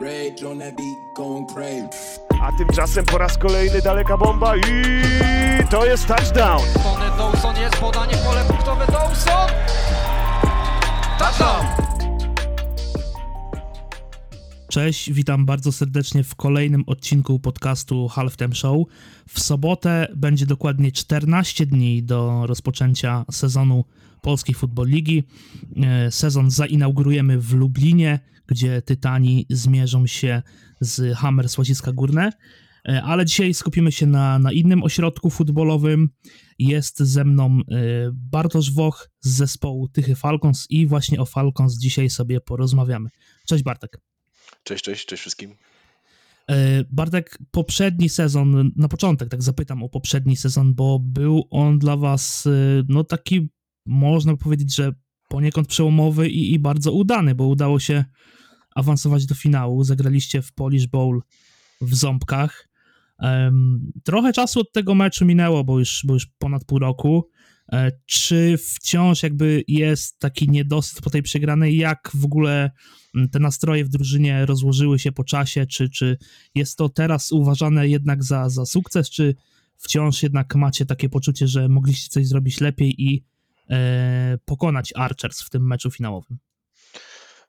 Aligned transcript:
Rage 0.00 0.42
on 0.44 0.58
that 0.58 0.76
beat, 0.76 0.98
going 1.14 1.46
crazy. 1.46 1.88
A 2.42 2.52
tymczasem 2.58 3.04
po 3.04 3.18
raz 3.18 3.38
kolejny 3.38 3.82
daleka 3.82 4.16
bomba 4.16 4.56
i 4.56 4.62
to 5.70 5.86
jest 5.86 6.06
touchdown. 6.06 6.62
Tony 6.82 7.10
Dawson 7.18 7.56
jest 7.56 7.76
podanie 7.76 8.16
w 8.16 8.24
pole 8.24 8.44
punktowe 8.44 8.86
Dawson! 8.86 9.48
Touchdown! 11.18 11.81
Cześć, 14.72 15.12
witam 15.12 15.46
bardzo 15.46 15.72
serdecznie 15.72 16.24
w 16.24 16.34
kolejnym 16.34 16.84
odcinku 16.86 17.38
podcastu 17.38 18.08
Halftime 18.08 18.54
Show. 18.54 18.86
W 19.28 19.40
sobotę 19.40 20.08
będzie 20.16 20.46
dokładnie 20.46 20.92
14 20.92 21.66
dni 21.66 22.02
do 22.02 22.46
rozpoczęcia 22.46 23.24
sezonu 23.30 23.84
Polskiej 24.22 24.54
Football 24.54 24.88
Ligi. 24.88 25.24
E, 25.76 26.10
Sezon 26.10 26.50
zainaugurujemy 26.50 27.38
w 27.38 27.54
Lublinie, 27.54 28.20
gdzie 28.46 28.82
Tytani 28.82 29.46
zmierzą 29.50 30.06
się 30.06 30.42
z 30.80 31.16
Hammer 31.16 31.48
Słaciska 31.48 31.92
Górne. 31.92 32.30
E, 32.88 33.02
Ale 33.02 33.24
dzisiaj 33.24 33.54
skupimy 33.54 33.92
się 33.92 34.06
na, 34.06 34.38
na 34.38 34.52
innym 34.52 34.82
ośrodku 34.82 35.30
futbolowym. 35.30 36.08
Jest 36.58 36.98
ze 36.98 37.24
mną 37.24 37.58
e, 37.60 37.74
Bartosz 38.12 38.72
Woch 38.72 39.08
z 39.20 39.30
zespołu 39.30 39.88
Tychy 39.88 40.16
Falcons 40.16 40.66
i 40.70 40.86
właśnie 40.86 41.20
o 41.20 41.26
Falcons 41.26 41.78
dzisiaj 41.78 42.10
sobie 42.10 42.40
porozmawiamy. 42.40 43.08
Cześć 43.46 43.64
Bartek. 43.64 44.11
Cześć, 44.64 44.84
cześć, 44.84 45.06
cześć 45.06 45.20
wszystkim. 45.20 45.54
E, 46.50 46.84
Bartek, 46.90 47.38
poprzedni 47.50 48.08
sezon, 48.08 48.72
na 48.76 48.88
początek 48.88 49.28
tak 49.28 49.42
zapytam 49.42 49.82
o 49.82 49.88
poprzedni 49.88 50.36
sezon, 50.36 50.74
bo 50.74 50.98
był 50.98 51.48
on 51.50 51.78
dla 51.78 51.96
was, 51.96 52.46
e, 52.46 52.50
no 52.88 53.04
taki, 53.04 53.48
można 53.86 54.36
powiedzieć, 54.36 54.74
że 54.74 54.92
poniekąd 55.28 55.68
przełomowy 55.68 56.28
i, 56.28 56.54
i 56.54 56.58
bardzo 56.58 56.92
udany, 56.92 57.34
bo 57.34 57.46
udało 57.46 57.80
się 57.80 58.04
awansować 58.74 59.26
do 59.26 59.34
finału. 59.34 59.84
Zagraliście 59.84 60.42
w 60.42 60.52
Polish 60.52 60.86
Bowl 60.86 61.22
w 61.80 61.94
Ząbkach. 61.94 62.68
Em, 63.18 63.92
trochę 64.04 64.32
czasu 64.32 64.60
od 64.60 64.72
tego 64.72 64.94
meczu 64.94 65.24
minęło, 65.24 65.64
bo 65.64 65.78
już, 65.78 66.02
bo 66.06 66.14
już 66.14 66.26
ponad 66.26 66.64
pół 66.64 66.78
roku. 66.78 67.30
E, 67.72 67.90
Czy 68.06 68.58
wciąż 68.58 69.22
jakby 69.22 69.64
jest 69.68 70.18
taki 70.18 70.48
niedosyt 70.48 71.00
po 71.00 71.10
tej 71.10 71.22
przegranej? 71.22 71.76
Jak 71.76 72.10
w 72.14 72.24
ogóle 72.24 72.70
m, 73.14 73.28
te 73.28 73.38
nastroje 73.38 73.84
w 73.84 73.88
drużynie 73.88 74.46
rozłożyły 74.46 74.98
się 74.98 75.12
po 75.12 75.24
czasie? 75.24 75.66
Czy, 75.66 75.90
czy 75.90 76.18
jest 76.54 76.78
to 76.78 76.88
teraz 76.88 77.32
uważane 77.32 77.88
jednak 77.88 78.24
za, 78.24 78.48
za 78.48 78.66
sukces, 78.66 79.10
czy 79.10 79.34
wciąż 79.76 80.22
jednak 80.22 80.54
macie 80.54 80.86
takie 80.86 81.08
poczucie, 81.08 81.48
że 81.48 81.68
mogliście 81.68 82.08
coś 82.08 82.26
zrobić 82.26 82.60
lepiej 82.60 83.02
i 83.02 83.24
e, 83.70 84.38
pokonać 84.44 84.92
Archers 84.96 85.42
w 85.42 85.50
tym 85.50 85.66
meczu 85.66 85.90
finałowym? 85.90 86.38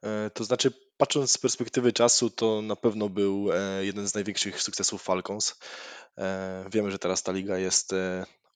E, 0.04 0.30
To 0.30 0.44
znaczy, 0.44 0.72
patrząc 0.98 1.32
z 1.32 1.38
perspektywy 1.38 1.94
czasu, 1.94 2.30
to 2.30 2.62
na 2.62 2.76
pewno 2.76 3.10
był 3.10 3.50
e, 3.54 3.86
jeden 3.86 4.08
z 4.08 4.14
największych 4.14 4.62
sukcesów 4.62 5.04
Falcons. 5.04 5.56
Wiemy, 6.72 6.92
że 6.92 7.00
teraz 7.00 7.24
ta 7.24 7.32
liga 7.32 7.58
jest 7.58 7.94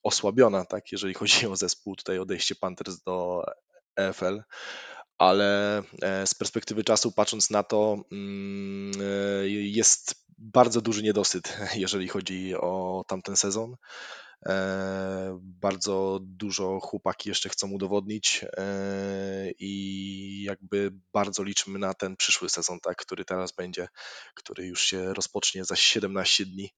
osłabiona, 0.02 0.64
tak, 0.64 0.92
jeżeli 0.92 1.14
chodzi 1.14 1.46
o 1.46 1.56
zespół, 1.56 1.96
tutaj 1.96 2.18
odejście 2.18 2.54
Panthers 2.54 3.02
do 3.02 3.44
EFL, 3.96 4.42
ale 5.18 5.82
e, 6.02 6.26
z 6.26 6.34
perspektywy 6.34 6.84
czasu, 6.84 7.12
patrząc 7.12 7.50
na 7.50 7.62
to, 7.62 7.96
mm, 8.12 8.92
e, 9.00 9.48
jest 9.48 10.14
bardzo 10.38 10.80
duży 10.80 11.02
niedosyt, 11.02 11.58
jeżeli 11.74 12.08
chodzi 12.08 12.54
o 12.54 13.04
tamten 13.08 13.36
sezon. 13.36 13.76
E, 14.46 15.38
Bardzo 15.42 16.20
dużo 16.22 16.80
chłopaki 16.80 17.28
jeszcze 17.28 17.48
chcą 17.48 17.70
udowodnić 17.70 18.44
e, 18.56 19.50
i 19.58 20.42
jakby 20.42 20.92
bardzo 21.12 21.42
liczymy 21.42 21.78
na 21.78 21.94
ten 21.94 22.16
przyszły 22.16 22.48
sezon, 22.48 22.78
tak, 22.80 22.96
który 22.96 23.24
teraz 23.24 23.52
będzie, 23.52 23.88
który 24.34 24.66
już 24.66 24.82
się 24.82 25.14
rozpocznie 25.14 25.64
za 25.64 25.76
17 25.76 26.46
dni. 26.46 26.70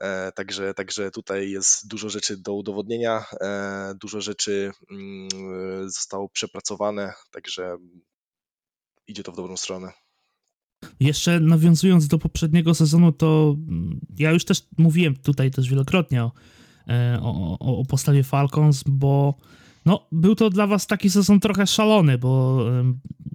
E, 0.00 0.32
Także, 0.32 0.74
także 0.74 1.10
tutaj 1.10 1.50
jest 1.50 1.88
dużo 1.88 2.08
rzeczy 2.08 2.36
do 2.36 2.54
udowodnienia, 2.54 3.24
dużo 4.00 4.20
rzeczy 4.20 4.72
mm, 4.90 5.28
zostało 5.90 6.28
przepracowane, 6.28 7.12
także 7.30 7.76
idzie 9.06 9.22
to 9.22 9.32
w 9.32 9.36
dobrą 9.36 9.56
stronę. 9.56 9.92
Jeszcze 11.00 11.40
nawiązując 11.40 12.08
do 12.08 12.18
poprzedniego 12.18 12.74
sezonu, 12.74 13.12
to 13.12 13.56
mm, 13.68 14.00
ja 14.18 14.32
już 14.32 14.44
też 14.44 14.62
mówiłem 14.78 15.16
tutaj 15.16 15.50
też 15.50 15.68
wielokrotnie 15.68 16.22
o, 16.24 16.32
o, 17.22 17.58
o, 17.58 17.78
o 17.78 17.84
postawie 17.84 18.22
Falcons, 18.22 18.84
bo 18.86 19.34
no, 19.86 20.06
był 20.12 20.34
to 20.34 20.50
dla 20.50 20.66
was 20.66 20.86
taki 20.86 21.10
sezon 21.10 21.40
trochę 21.40 21.66
szalony, 21.66 22.18
bo 22.18 22.64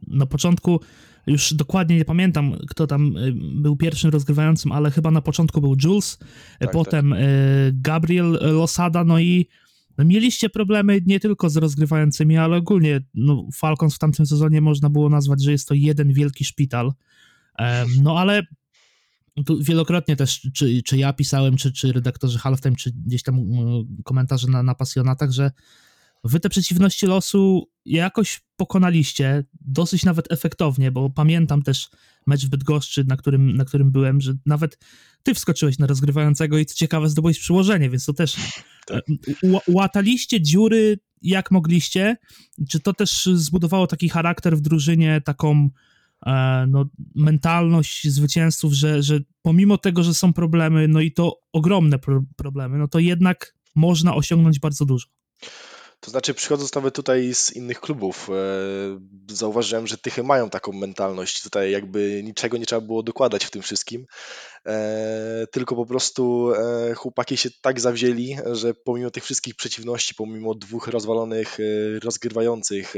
na 0.07 0.25
początku 0.25 0.79
już 1.28 1.53
dokładnie 1.53 1.95
nie 1.95 2.06
pamiętam, 2.06 2.56
kto 2.69 2.88
tam 2.88 3.17
y, 3.17 3.34
był 3.35 3.75
pierwszym 3.75 4.11
rozgrywającym, 4.11 4.72
ale 4.72 4.91
chyba 4.91 5.11
na 5.11 5.22
początku 5.22 5.61
był 5.61 5.75
Jules, 5.84 6.19
e, 6.59 6.66
Tak, 6.66 6.73
potem 6.73 7.13
y, 7.13 7.72
Gabriel 7.73 8.40
Losada, 8.41 9.03
no 9.03 9.19
i 9.19 9.47
no, 9.97 10.06
mieliście 10.06 10.50
problemy 10.50 11.01
nie 11.06 11.19
tylko 11.19 11.50
z 11.50 11.57
rozgrywającymi, 11.57 12.38
ale 12.38 12.57
ogólnie 12.57 13.01
no, 13.13 13.47
Falcons 13.53 13.95
w 13.95 14.00
tamtym 14.00 14.25
sezonie 14.25 14.61
można 14.61 14.90
było 14.90 15.09
nazwać, 15.09 15.44
że 15.44 15.51
jest 15.51 15.67
to 15.67 15.73
jeden 15.73 16.13
wielki 16.13 16.45
szpital. 16.45 16.94
No 18.01 18.19
ale 18.19 18.44
tu 19.46 19.64
wielokrotnie 19.64 20.16
też, 20.16 20.47
czy, 20.53 20.84
czy 20.84 20.97
ja 20.97 21.14
pisałem, 21.14 21.58
czy, 21.58 21.72
czy 21.72 21.94
redaktorzy 21.94 22.40
Halftime, 22.40 22.75
czy 22.75 22.92
gdzieś 22.92 23.24
tam 23.24 23.36
mm, 23.36 23.97
komentarze 24.03 24.47
na, 24.47 24.64
na 24.64 24.75
pasjonatach, 24.75 25.31
że 25.31 25.52
wy 26.24 26.40
te 26.40 26.50
przeciwności 26.50 27.06
losu 27.06 27.70
jakoś 27.86 28.41
pokonaliście, 28.56 29.44
dosyć 29.62 30.06
nawet 30.06 30.31
efektownie, 30.31 30.91
bo 30.91 31.09
pamiętam 31.09 31.62
też 31.62 31.90
mecz 32.28 32.46
w 32.46 32.50
Bydgoszczy, 32.50 33.03
na 33.03 33.18
którym, 33.18 33.56
na 33.56 33.66
którym 33.66 33.91
byłem, 33.91 34.22
że 34.22 34.34
nawet 34.46 34.78
ty 35.24 35.34
wskoczyłeś 35.34 35.80
na 35.80 35.88
rozgrywającego 35.88 36.58
i 36.58 36.66
co 36.66 36.75
ciekawe 36.75 37.09
zdobyłeś 37.09 37.40
przyłożenie, 37.40 37.90
więc 37.90 38.06
to 38.06 38.14
też 38.14 38.36
Tak. 38.88 39.03
e, 39.44 39.47
ła- 39.47 39.62
łataliście 39.68 40.41
dziury 40.41 41.00
jak 41.22 41.52
mogliście. 41.52 42.18
Czy 42.70 42.80
to 42.80 42.94
też 42.94 43.30
zbudowało 43.34 43.88
taki 43.88 44.09
charakter 44.09 44.58
w 44.58 44.62
drużynie, 44.62 45.22
taką 45.25 45.70
no, 46.68 46.86
mentalność 47.16 48.08
zwycięzców, 48.08 48.74
że, 48.74 49.04
że 49.04 49.20
pomimo 49.42 49.78
tego, 49.78 50.04
że 50.04 50.14
są 50.14 50.34
problemy, 50.34 50.88
no 50.88 51.00
i 51.00 51.12
to 51.12 51.40
ogromne 51.54 52.00
pro 52.00 52.24
problemy, 52.36 52.78
no 52.78 52.88
to 52.88 53.00
jednak 53.00 53.56
można 53.76 54.16
osiągnąć 54.16 54.59
bardzo 54.59 54.86
dużo. 54.86 55.08
To 56.01 56.12
znaczy, 56.12 56.34
przychodząc 56.34 56.75
nawet 56.75 56.95
tutaj 56.95 57.34
z 57.34 57.51
innych 57.51 57.79
klubów, 57.79 58.29
e, 58.29 58.34
zauważyłem, 59.35 59.88
że 59.88 59.97
Tychy 59.97 60.23
mają 60.23 60.50
taką 60.50 60.73
mentalność. 60.73 61.44
Tutaj 61.44 61.72
jakby 61.72 62.22
niczego 62.23 62.57
nie 62.57 62.66
trzeba 62.66 62.81
było 62.81 63.03
dokładać 63.03 63.45
w 63.45 63.51
tym 63.51 63.62
wszystkim, 63.62 64.06
e, 64.66 65.45
tylko 65.51 65.75
po 65.75 65.85
prostu 65.85 66.53
e, 66.53 66.94
chłopaki 66.94 67.38
się 67.38 67.50
tak 67.61 67.79
zawzięli, 67.79 68.38
że 68.51 68.73
pomimo 68.73 69.11
tych 69.11 69.23
wszystkich 69.23 69.56
przeciwności, 69.56 70.16
pomimo 70.16 70.56
dwóch 70.56 70.88
rozwalonych 70.88 71.57
rozgrywających, 72.03 72.94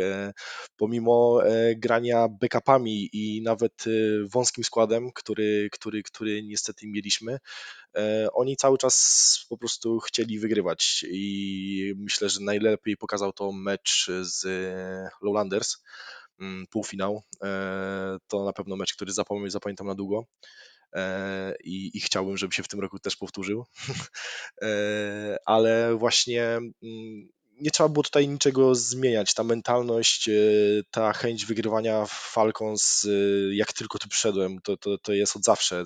pomimo 0.77 1.39
grania 1.75 2.27
backupami 2.27 3.09
i 3.13 3.41
nawet 3.41 3.73
wąskim 4.33 4.63
składem, 4.63 5.11
który, 5.15 5.69
który, 5.71 6.03
który 6.03 6.43
niestety 6.43 6.87
mieliśmy, 6.87 7.37
oni 8.33 8.57
cały 8.57 8.77
czas 8.77 9.45
po 9.49 9.57
prostu 9.57 9.99
chcieli 9.99 10.39
wygrywać 10.39 11.05
i 11.11 11.93
myślę, 11.97 12.29
że 12.29 12.39
najlepiej 12.41 12.97
pokazał 12.97 13.33
to 13.33 13.51
mecz 13.51 14.09
z 14.21 14.45
e, 14.45 15.09
Lowlanders, 15.21 15.77
mm, 16.39 16.65
półfinał. 16.67 17.23
E, 17.43 18.17
To 18.27 18.45
na 18.45 18.53
pewno 18.53 18.75
mecz, 18.75 18.93
który 18.93 19.11
zapamię- 19.11 19.49
zapamiętam 19.49 19.87
na 19.87 19.95
długo 19.95 20.25
e, 20.93 21.55
i, 21.63 21.97
i 21.97 21.99
chciałbym, 21.99 22.37
żeby 22.37 22.53
się 22.53 22.63
w 22.63 22.67
tym 22.67 22.79
roku 22.79 22.99
też 22.99 23.15
powtórzył. 23.15 23.65
E, 24.61 25.37
Ale 25.45 25.95
właśnie 25.95 26.43
mm, 26.47 27.29
nie 27.61 27.71
trzeba 27.71 27.89
było 27.89 28.03
tutaj 28.03 28.27
niczego 28.27 28.75
zmieniać. 28.75 29.33
Ta 29.33 29.43
mentalność, 29.43 30.29
e, 30.29 30.33
ta 30.91 31.13
chęć 31.13 31.45
wygrywania 31.45 32.05
Falcons, 32.09 33.05
e, 33.05 33.55
jak 33.55 33.73
tylko 33.73 33.99
tu 33.99 34.09
przyszedłem, 34.09 34.61
to, 34.61 34.77
to, 34.77 34.97
to 34.97 35.13
jest 35.13 35.35
od 35.35 35.43
zawsze. 35.43 35.79
E, 35.79 35.85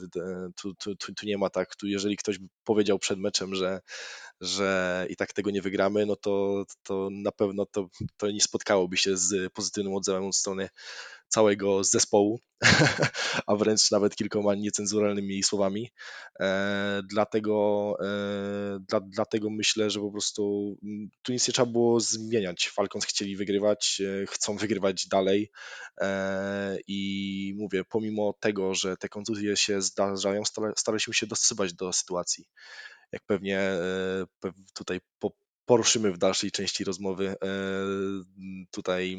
Tu, 0.62 0.74
tu, 0.76 0.96
tu, 0.96 1.14
tu 1.14 1.26
nie 1.26 1.38
ma 1.38 1.50
tak, 1.50 1.76
tu 1.76 1.88
jeżeli 1.88 2.18
ktoś 2.18 2.40
powiedział 2.64 3.00
przed 3.00 3.20
meczem, 3.20 3.56
że, 3.56 3.82
że 4.42 5.06
i 5.10 5.16
tak 5.16 5.34
tego 5.34 5.52
nie 5.52 5.62
wygramy, 5.62 6.06
no 6.06 6.16
to, 6.16 6.64
to 6.84 7.10
na 7.12 7.32
pewno 7.32 7.66
to, 7.66 7.88
to 8.18 8.32
nie 8.32 8.42
spotkałoby 8.42 8.98
się 8.98 9.18
z 9.18 9.54
pozytywnym 9.54 9.94
odzewem 9.96 10.26
od 10.26 10.36
strony 10.36 10.70
całego 11.28 11.84
zespołu, 11.84 12.40
a 13.48 13.56
wręcz 13.56 13.92
nawet 13.92 14.16
kilkoma 14.16 14.56
niecenzuralnymi 14.56 15.44
słowami. 15.44 15.92
E, 16.40 17.02
dlatego, 17.10 17.94
e, 18.02 18.80
dla, 18.80 19.00
dlatego 19.02 19.50
myślę, 19.50 19.90
że 19.90 20.00
po 20.00 20.12
prostu 20.12 20.76
mm, 20.84 21.10
tu 21.22 21.32
nic 21.32 21.48
nie 21.48 21.54
trzeba 21.54 21.72
było 21.72 22.00
zmieniać. 22.00 22.70
Falcons 22.70 23.06
chcieli 23.06 23.36
wygrywać, 23.36 24.02
e, 24.22 24.26
chcą 24.26 24.58
wygrywać 24.58 25.08
dalej 25.08 25.52
i 26.88 27.54
mówię, 27.58 27.84
pomimo 27.90 28.34
tego, 28.40 28.76
że 28.76 28.98
te 28.98 29.10
kontuzje 29.10 29.58
się 29.58 29.82
zdarzają, 29.82 30.42
stara- 30.42 30.74
staraliśmy 30.78 31.14
się 31.14 31.28
dostosować 31.28 31.74
do 31.74 31.94
sytuacji. 31.94 32.46
Jak 33.12 33.24
pewnie 33.26 33.60
pew- 34.40 34.54
tutaj 34.74 35.00
po, 35.20 35.32
poruszymy 35.66 36.12
w 36.12 36.18
dalszej 36.18 36.52
części 36.52 36.84
rozmowy. 36.84 37.36
Tutaj 38.72 39.18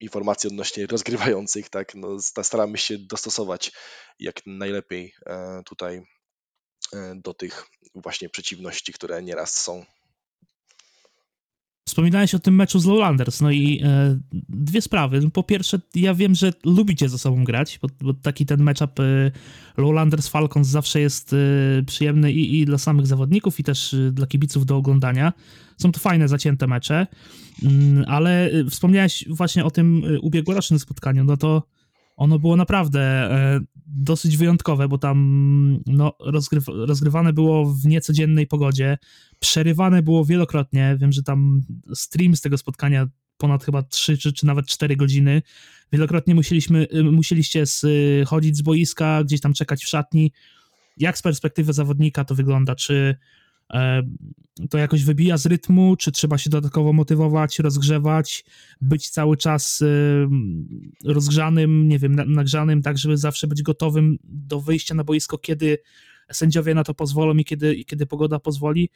informacje 0.00 0.50
odnośnie 0.50 0.86
rozgrywających, 0.86 1.68
tak, 1.68 1.94
no, 1.94 2.08
staramy 2.42 2.78
się 2.78 2.98
dostosować 2.98 3.72
jak 4.18 4.40
najlepiej 4.46 5.14
e, 5.26 5.62
tutaj 5.66 6.02
e, 6.92 7.14
do 7.14 7.34
tych 7.34 7.66
właśnie 7.94 8.28
przeciwności, 8.28 8.92
które 8.92 9.22
nieraz 9.22 9.60
są. 9.62 9.84
Wspominałeś 11.90 12.34
o 12.34 12.38
tym 12.38 12.54
meczu 12.54 12.78
z 12.78 12.86
Lowlanders, 12.86 13.40
no 13.40 13.50
i 13.50 13.80
e, 13.84 14.18
dwie 14.48 14.82
sprawy. 14.82 15.30
Po 15.30 15.42
pierwsze, 15.42 15.80
ja 15.94 16.14
wiem, 16.14 16.34
że 16.34 16.52
lubicie 16.64 17.08
ze 17.08 17.18
sobą 17.18 17.44
grać, 17.44 17.78
bo, 17.82 17.88
bo 18.00 18.14
taki 18.14 18.46
ten 18.46 18.62
matchup 18.62 19.00
e, 19.00 19.30
Lowlanders 19.76 20.28
Falcons 20.28 20.68
zawsze 20.68 21.00
jest 21.00 21.32
e, 21.32 21.82
przyjemny 21.82 22.32
i, 22.32 22.60
i, 22.60 22.64
dla 22.64 22.78
samych 22.78 23.06
zawodników, 23.06 23.60
i 23.60 23.64
też 23.64 23.94
e, 23.94 24.12
dla 24.12 24.26
kibiców 24.26 24.66
do 24.66 24.76
oglądania. 24.76 25.32
Są 25.76 25.92
to 25.92 26.00
fajne, 26.00 26.28
zacięte 26.28 26.66
mecze, 26.66 27.06
mm, 27.62 28.04
ale 28.08 28.50
e, 28.50 28.64
wspomniałeś 28.64 29.24
właśnie 29.28 29.64
o 29.64 29.70
tym 29.70 30.02
e, 30.04 30.20
ubiegłorocznym 30.20 30.78
spotkaniu, 30.78 31.24
no 31.24 31.36
to 31.36 31.62
ono 32.16 32.38
było 32.38 32.56
naprawdę 32.56 33.00
e, 33.00 33.60
dosyć 33.86 34.36
wyjątkowe, 34.36 34.88
bo 34.88 34.98
tam 34.98 35.80
no, 35.86 36.12
rozgryw 36.20 36.64
rozgrywane 36.68 37.32
było 37.32 37.74
w 37.74 37.86
niecodziennej 37.86 38.46
pogodzie, 38.46 38.98
przerywane 39.38 40.02
było 40.02 40.24
wielokrotnie. 40.24 40.96
Wiem, 41.00 41.12
że 41.12 41.22
tam 41.22 41.62
stream 41.94 42.36
z 42.36 42.40
tego 42.40 42.58
spotkania 42.58 43.06
ponad 43.36 43.64
chyba 43.64 43.82
3 43.82 44.18
czy, 44.18 44.32
czy 44.32 44.46
nawet 44.46 44.66
4 44.66 44.96
godziny. 44.96 45.42
Wielokrotnie 45.92 46.34
musieliśmy, 46.34 46.86
e, 46.92 47.02
musieliście 47.02 47.64
chodzić 48.26 48.56
z 48.56 48.62
boiska, 48.62 49.24
gdzieś 49.24 49.40
tam 49.40 49.54
czekać 49.54 49.84
w 49.84 49.88
szatni. 49.88 50.32
Jak 50.96 51.18
z 51.18 51.22
perspektywy 51.22 51.72
zawodnika 51.72 52.24
to 52.24 52.34
wygląda? 52.34 52.74
Czy 52.74 53.16
to 54.70 54.78
jakoś 54.78 55.04
wybija 55.04 55.36
z 55.36 55.46
rytmu, 55.46 55.96
czy 55.96 56.12
trzeba 56.12 56.38
się 56.38 56.50
dodatkowo 56.50 56.92
motywować, 56.92 57.58
rozgrzewać, 57.58 58.44
być 58.80 59.10
cały 59.10 59.36
czas 59.36 59.82
rozgrzanym, 61.04 61.88
nie 61.88 61.98
wiem, 61.98 62.14
nagrzanym, 62.14 62.82
tak 62.82 62.98
żeby 62.98 63.16
zawsze 63.16 63.46
być 63.46 63.62
gotowym 63.62 64.18
do 64.24 64.60
wyjścia 64.60 64.94
na 64.94 65.04
boisko, 65.04 65.38
kiedy 65.38 65.78
sędziowie 66.32 66.74
na 66.74 66.84
to 66.84 66.94
pozwolą 66.94 67.34
i 67.34 67.44
kiedy, 67.44 67.84
kiedy 67.84 68.06
pogoda 68.06 68.38
pozwoli. 68.38 68.90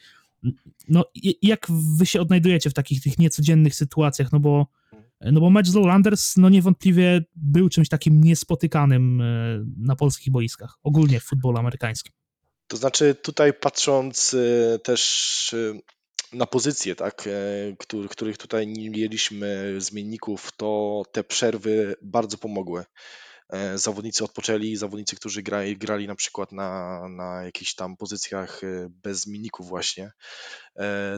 No, 0.88 1.05
jak 1.43 1.67
wy 1.99 2.06
się 2.06 2.21
odnajdujecie 2.21 2.71
w 2.71 2.75
takich 2.75 3.03
tych 3.03 3.19
niecodziennych 3.19 3.75
sytuacjach, 3.75 4.32
no 4.32 4.41
bo 4.41 4.67
no 5.32 5.41
bo 5.41 5.50
mecz 5.50 5.67
z 5.67 5.75
Lowlanders 5.75 6.37
no 6.37 6.49
niewątpliwie 6.49 7.25
był 7.37 7.69
czymś 7.69 7.88
takim 7.88 8.25
niespotykanym 8.25 9.21
e, 9.21 9.25
na 9.76 9.97
polskich 9.97 10.32
boiskach, 10.32 10.79
ogólnie 10.82 11.21
w 11.21 11.25
futbolu 11.25 11.59
amerykańskim. 11.59 12.12
To 12.75 12.79
znaczy, 12.79 13.15
tutaj 13.15 13.53
patrząc 13.53 14.35
e, 14.35 14.79
też 14.79 15.55
e, 15.55 16.37
na 16.37 16.47
pozycje, 16.47 16.94
tak, 16.94 17.26
e, 17.26 18.06
których 18.11 18.38
tutaj 18.38 18.67
nie 18.67 18.91
mieliśmy 18.91 19.75
zmienników, 19.79 20.53
to 20.56 21.03
te 21.12 21.25
przerwy 21.25 21.97
bardzo 22.03 22.38
pomogły. 22.38 22.85
Zawodnicy 23.75 24.25
odpoczęli, 24.25 24.76
zawodnicy, 24.76 25.17
którzy 25.17 25.43
grali, 25.43 25.76
grali 25.76 26.06
na 26.06 26.15
przykład 26.15 26.53
na, 26.53 27.00
na 27.09 27.44
jakichś 27.44 27.75
tam 27.75 27.97
pozycjach 27.97 28.61
bez 28.88 29.21
zmienników 29.21 29.69
właśnie, 29.69 30.12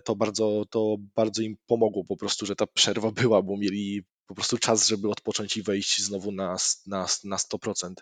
to 0.05 0.17
bardzo, 0.17 0.65
to 0.71 0.97
bardzo 1.17 1.43
im 1.43 1.57
pomogło 1.67 2.05
po 2.05 2.17
prostu, 2.17 2.47
że 2.47 2.57
ta 2.57 2.67
przerwa 2.67 3.11
była, 3.11 3.43
bo 3.43 3.57
mieli 3.57 4.05
po 4.27 4.35
prostu 4.35 4.59
czas, 4.59 4.89
żeby 4.89 5.09
odpocząć 5.09 5.57
i 5.57 5.63
wejść 5.63 6.03
znowu 6.03 6.33
na, 6.33 6.57
na, 6.87 7.07
na 7.25 7.37
100%. 7.37 7.95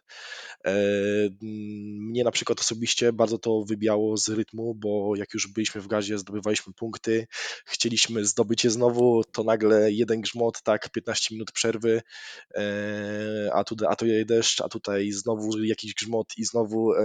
Mnie 2.15 2.25
na 2.25 2.31
przykład 2.31 2.61
osobiście 2.61 3.13
bardzo 3.13 3.39
to 3.39 3.65
wybiało 3.65 4.17
z 4.17 4.29
rytmu, 4.29 4.75
bo 4.75 5.17
jak 5.17 5.35
już 5.35 5.47
byliśmy 5.47 5.81
w 5.81 5.87
gazie, 5.87 6.19
zdobywaliśmy 6.19 6.73
punkty, 6.73 7.27
chcieliśmy 7.67 8.25
zdobyć 8.25 8.65
je 8.65 8.71
znowu, 8.71 9.25
to 9.33 9.45
nagle 9.45 9.93
jeden 9.93 10.21
grzmot, 10.21 10.63
tak, 10.63 10.91
15 10.91 11.35
minut 11.35 11.53
przerwy, 11.53 12.03
e, 12.55 13.51
a 13.53 13.65
tu, 13.65 13.77
a 13.89 13.97
tu 13.97 14.07
deszcz, 14.27 14.61
a 14.61 14.69
tutaj 14.69 15.11
znowu 15.11 15.65
jakiś 15.65 15.95
grzmot 15.95 16.27
i 16.37 16.45
znowu 16.45 16.95
e, 16.95 17.05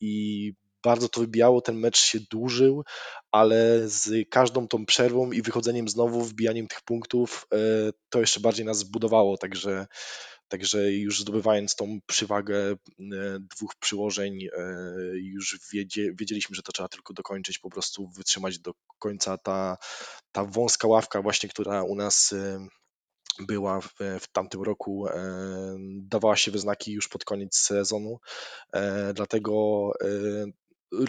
i 0.00 0.52
bardzo 0.82 1.08
to 1.08 1.20
wybijało, 1.20 1.60
ten 1.60 1.76
mecz 1.76 1.98
się 1.98 2.18
dłużył, 2.30 2.84
ale 3.30 3.88
z 3.88 4.28
każdą 4.28 4.68
tą 4.68 4.86
przerwą 4.86 5.32
i 5.32 5.42
wychodzeniem 5.42 5.88
znowu, 5.88 6.22
wbijaniem 6.22 6.68
tych 6.68 6.80
punktów, 6.82 7.46
e, 7.52 7.56
to 8.10 8.20
jeszcze 8.20 8.40
bardziej 8.40 8.66
nas 8.66 8.78
zbudowało, 8.78 9.36
także 9.36 9.86
Także 10.50 10.92
już 10.92 11.20
zdobywając 11.20 11.74
tą 11.74 11.98
przywagę 12.06 12.56
e, 12.62 12.76
dwóch 13.56 13.74
przyłożeń, 13.80 14.44
e, 14.44 14.48
już 15.14 15.60
wiedzie, 15.72 16.12
wiedzieliśmy, 16.14 16.56
że 16.56 16.62
to 16.62 16.72
trzeba 16.72 16.88
tylko 16.88 17.14
dokończyć, 17.14 17.58
po 17.58 17.70
prostu 17.70 18.08
wytrzymać 18.08 18.58
do 18.58 18.72
końca. 18.98 19.38
Ta, 19.38 19.76
ta 20.32 20.44
wąska 20.44 20.88
ławka 20.88 21.22
właśnie, 21.22 21.48
która 21.48 21.82
u 21.82 21.94
nas 21.96 22.34
była 23.38 23.80
w, 23.80 23.94
w 24.20 24.28
tamtym 24.32 24.62
roku, 24.62 25.06
dawała 26.02 26.36
się 26.36 26.50
we 26.50 26.58
znaki 26.58 26.92
już 26.92 27.08
pod 27.08 27.24
koniec 27.24 27.56
sezonu, 27.56 28.18
dlatego 29.14 29.90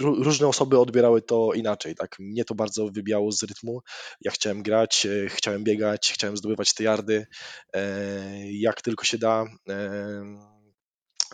różne 0.01 0.48
osoby 0.48 0.80
odbierały 0.80 1.22
to 1.22 1.54
inaczej, 1.54 1.95
tak? 1.95 2.19
Mnie 2.19 2.45
to 2.45 2.56
bardzo 2.56 2.88
wybiało 2.88 3.31
z 3.31 3.44
rytmu. 3.44 3.81
Ja 4.22 4.31
chciałem 4.31 4.63
grać, 4.63 5.06
e, 5.06 5.30
chciałem 5.30 5.63
biegać, 5.63 6.12
chciałem 6.13 6.38
zdobywać 6.38 6.74
te 6.74 6.83
yardy, 6.83 7.28
e, 7.74 8.51
jak 8.51 8.81
tylko 8.81 9.06
się 9.06 9.18
da. 9.18 9.45
E, 9.69 10.62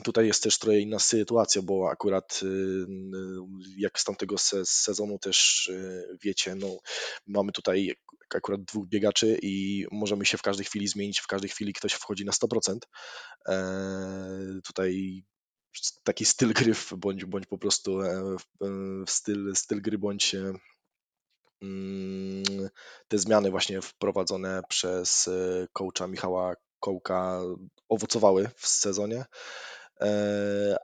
tutaj 0.03 0.27
jest 0.27 0.43
też 0.43 0.59
trochę 0.59 0.79
inna 0.79 0.99
sytuacja, 0.99 1.61
bo 1.61 1.89
akurat 1.89 2.41
jak 3.77 3.99
z 3.99 4.03
tamtego 4.03 4.35
sezonu 4.65 5.19
też 5.19 5.71
wiecie, 6.23 6.55
no, 6.55 6.77
mamy 7.27 7.51
tutaj 7.51 7.93
akurat 8.35 8.63
dwóch 8.63 8.87
biegaczy 8.87 9.39
i 9.41 9.85
możemy 9.91 10.25
się 10.25 10.37
w 10.37 10.41
każdej 10.41 10.65
chwili 10.65 10.87
zmienić, 10.87 11.19
w 11.19 11.27
każdej 11.27 11.49
chwili 11.49 11.73
ktoś 11.73 11.93
wchodzi 11.93 12.25
na 12.25 12.31
100%. 12.31 12.77
Tutaj 14.63 15.23
taki 16.03 16.25
styl 16.25 16.53
gry, 16.53 16.73
bądź, 16.97 17.25
bądź 17.25 17.45
po 17.45 17.57
prostu 17.57 18.01
e, 18.01 18.35
e, 18.61 18.67
styl, 19.07 19.55
styl 19.55 19.81
gry, 19.81 19.97
bądź 19.97 20.35
e, 20.35 20.53
mm, 21.61 22.43
te 23.07 23.17
zmiany 23.17 23.51
właśnie 23.51 23.81
wprowadzone 23.81 24.61
przez 24.69 25.29
coacha 25.73 26.07
Michała 26.07 26.55
Kołka 26.79 27.41
owocowały 27.89 28.49
w 28.55 28.67
sezonie, 28.67 29.25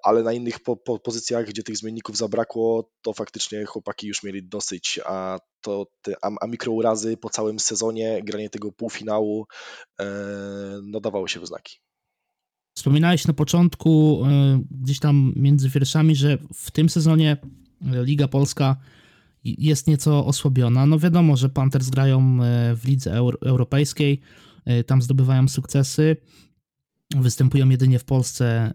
ale 0.03 0.24
na 0.24 0.33
innych 0.33 0.59
po, 0.59 0.77
po 0.77 1.00
pozycjach, 1.00 1.45
gdzie 1.45 1.63
tych 1.63 1.77
zmienników 1.77 2.18
zabrakło, 2.18 2.91
to 3.01 3.13
faktycznie 3.13 3.65
chłopaki 3.65 4.07
już 4.07 4.24
mieli 4.24 4.44
dosyć, 4.44 5.00
a 5.06 5.39
to 5.62 5.88
te, 6.01 6.13
a, 6.21 6.31
a 6.41 6.47
mikrourazy 6.47 7.18
po 7.18 7.30
całym 7.30 7.59
sezonie, 7.59 8.21
granie 8.24 8.50
tego 8.50 8.71
półfinału, 8.71 9.47
no 10.83 11.00
dawało 11.00 11.27
się 11.27 11.39
we 11.39 11.45
znaki. 11.45 11.80
Wspominałeś 12.73 13.27
na 13.27 13.33
początku, 13.33 14.23
e, 14.25 14.61
gdzieś 14.71 14.99
tam 14.99 15.33
między 15.35 15.69
wierszami, 15.69 16.15
że 16.15 16.37
w 16.53 16.71
tym 16.71 16.89
sezonie 16.89 17.37
e, 17.81 18.06
Liga 18.06 18.27
Polska 18.27 18.75
jest 19.44 19.87
nieco 19.87 20.25
osłabiona. 20.25 20.85
No 20.85 20.99
wiadomo, 20.99 21.37
że 21.37 21.49
Panthers 21.49 21.89
grają 21.89 22.19
e, 22.44 22.75
w 22.75 22.85
lidze 22.85 23.13
europejskiej, 23.42 24.21
tam 24.85 25.01
zdobywają 25.01 25.47
sukcesy, 25.47 26.18
występują 27.15 27.69
jedynie 27.69 27.99
w 27.99 28.03
Polsce 28.03 28.71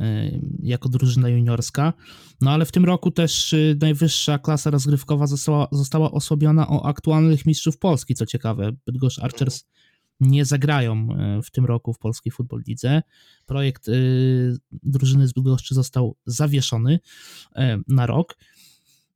jako 0.62 0.88
drużyna 0.88 1.28
juniorska. 1.28 1.92
No 2.40 2.50
ale 2.50 2.66
w 2.66 2.72
tym 2.72 2.84
roku 2.84 3.10
też 3.10 3.54
najwyższa 3.80 4.38
klasa 4.38 4.70
rozgrywkowa 4.70 5.26
została, 5.26 5.68
została 5.72 6.10
osłabiona 6.10 6.68
o 6.68 6.86
aktualnych 6.86 7.46
mistrzów 7.46 7.78
Polski, 7.78 8.14
co 8.14 8.26
ciekawe. 8.26 8.72
Bydgoszcz 8.86 9.18
Archers 9.18 9.64
nie 9.64 9.77
zagrają 10.42 11.08
e, 11.12 11.42
w 11.42 11.50
tym 11.50 11.64
roku 11.64 11.92
w 11.92 11.98
polskiej 11.98 12.32
futbol 12.32 12.62
lidze. 12.66 13.02
Projekt 13.46 13.88
e, 13.88 13.92
drużyny 14.70 15.28
z 15.28 15.32
Bydgoszczy 15.32 15.74
został 15.74 16.16
zawieszony 16.26 17.00
e, 17.56 17.78
na 17.88 18.06
rok. 18.06 18.38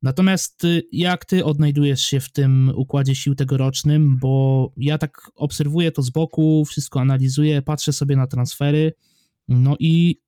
Natomiast 0.02 0.62
jak 0.92 1.24
ty 1.24 1.44
odnajdujesz 1.44 2.00
się 2.00 2.20
w 2.20 2.32
tym 2.32 2.72
układzie 2.74 3.14
sił 3.14 3.34
tegorocznym, 3.34 4.18
bo 4.18 4.72
ja 4.76 4.98
tak 4.98 5.30
obserwuję 5.34 5.92
to 5.92 6.02
z 6.02 6.10
boku, 6.10 6.64
wszystko 6.64 7.00
analizuję, 7.00 7.62
patrzę 7.62 7.92
sobie 7.92 8.16
na 8.16 8.26
transfery, 8.26 8.92
no 9.48 9.76
i 9.78 10.20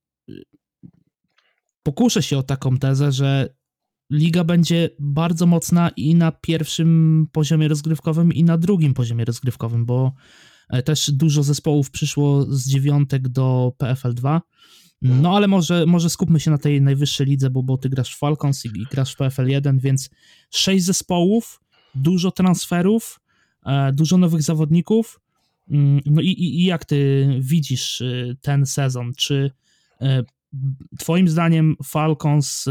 pokuszę 1.82 2.22
się 2.22 2.38
o 2.38 2.42
taką 2.42 2.78
tezę, 2.78 3.12
że 3.12 3.54
liga 4.10 4.44
będzie 4.44 4.90
bardzo 4.98 5.46
mocna 5.46 5.90
i 5.96 6.14
na 6.14 6.32
pierwszym 6.32 7.26
poziomie 7.32 7.68
rozgrywkowym, 7.68 8.32
i 8.32 8.44
na 8.44 8.58
drugim 8.58 8.94
poziomie 8.94 9.24
rozgrywkowym, 9.24 9.86
bo 9.86 10.12
też 10.82 11.10
dużo 11.10 11.42
zespołów 11.42 11.90
przyszło 11.90 12.46
z 12.48 12.68
dziewiątek 12.68 13.28
do 13.28 13.72
PFL 13.78 14.14
2. 14.14 14.42
No 15.02 15.36
ale 15.36 15.48
może, 15.48 15.86
może 15.86 16.10
skupmy 16.10 16.40
się 16.40 16.50
na 16.50 16.58
tej 16.58 16.82
najwyższej 16.82 17.26
lidze, 17.26 17.50
bo, 17.50 17.62
bo 17.62 17.78
ty 17.78 17.88
grasz 17.88 18.14
w 18.14 18.18
Falcons 18.18 18.64
i, 18.64 18.68
i 18.68 18.86
grasz 18.90 19.12
w 19.12 19.16
PFL 19.16 19.48
1, 19.48 19.78
więc 19.78 20.10
sześć 20.50 20.84
zespołów, 20.84 21.60
dużo 21.94 22.30
transferów, 22.30 23.20
e, 23.66 23.92
dużo 23.92 24.18
nowych 24.18 24.42
zawodników. 24.42 25.20
Mm, 25.70 26.00
no 26.06 26.20
i, 26.20 26.26
i, 26.26 26.60
i 26.60 26.64
jak 26.64 26.84
ty 26.84 27.28
widzisz 27.40 28.00
y, 28.00 28.36
ten 28.40 28.66
sezon? 28.66 29.12
Czy 29.16 29.50
e, 30.00 30.22
Twoim 30.98 31.28
zdaniem 31.28 31.76
Falcons 31.84 32.64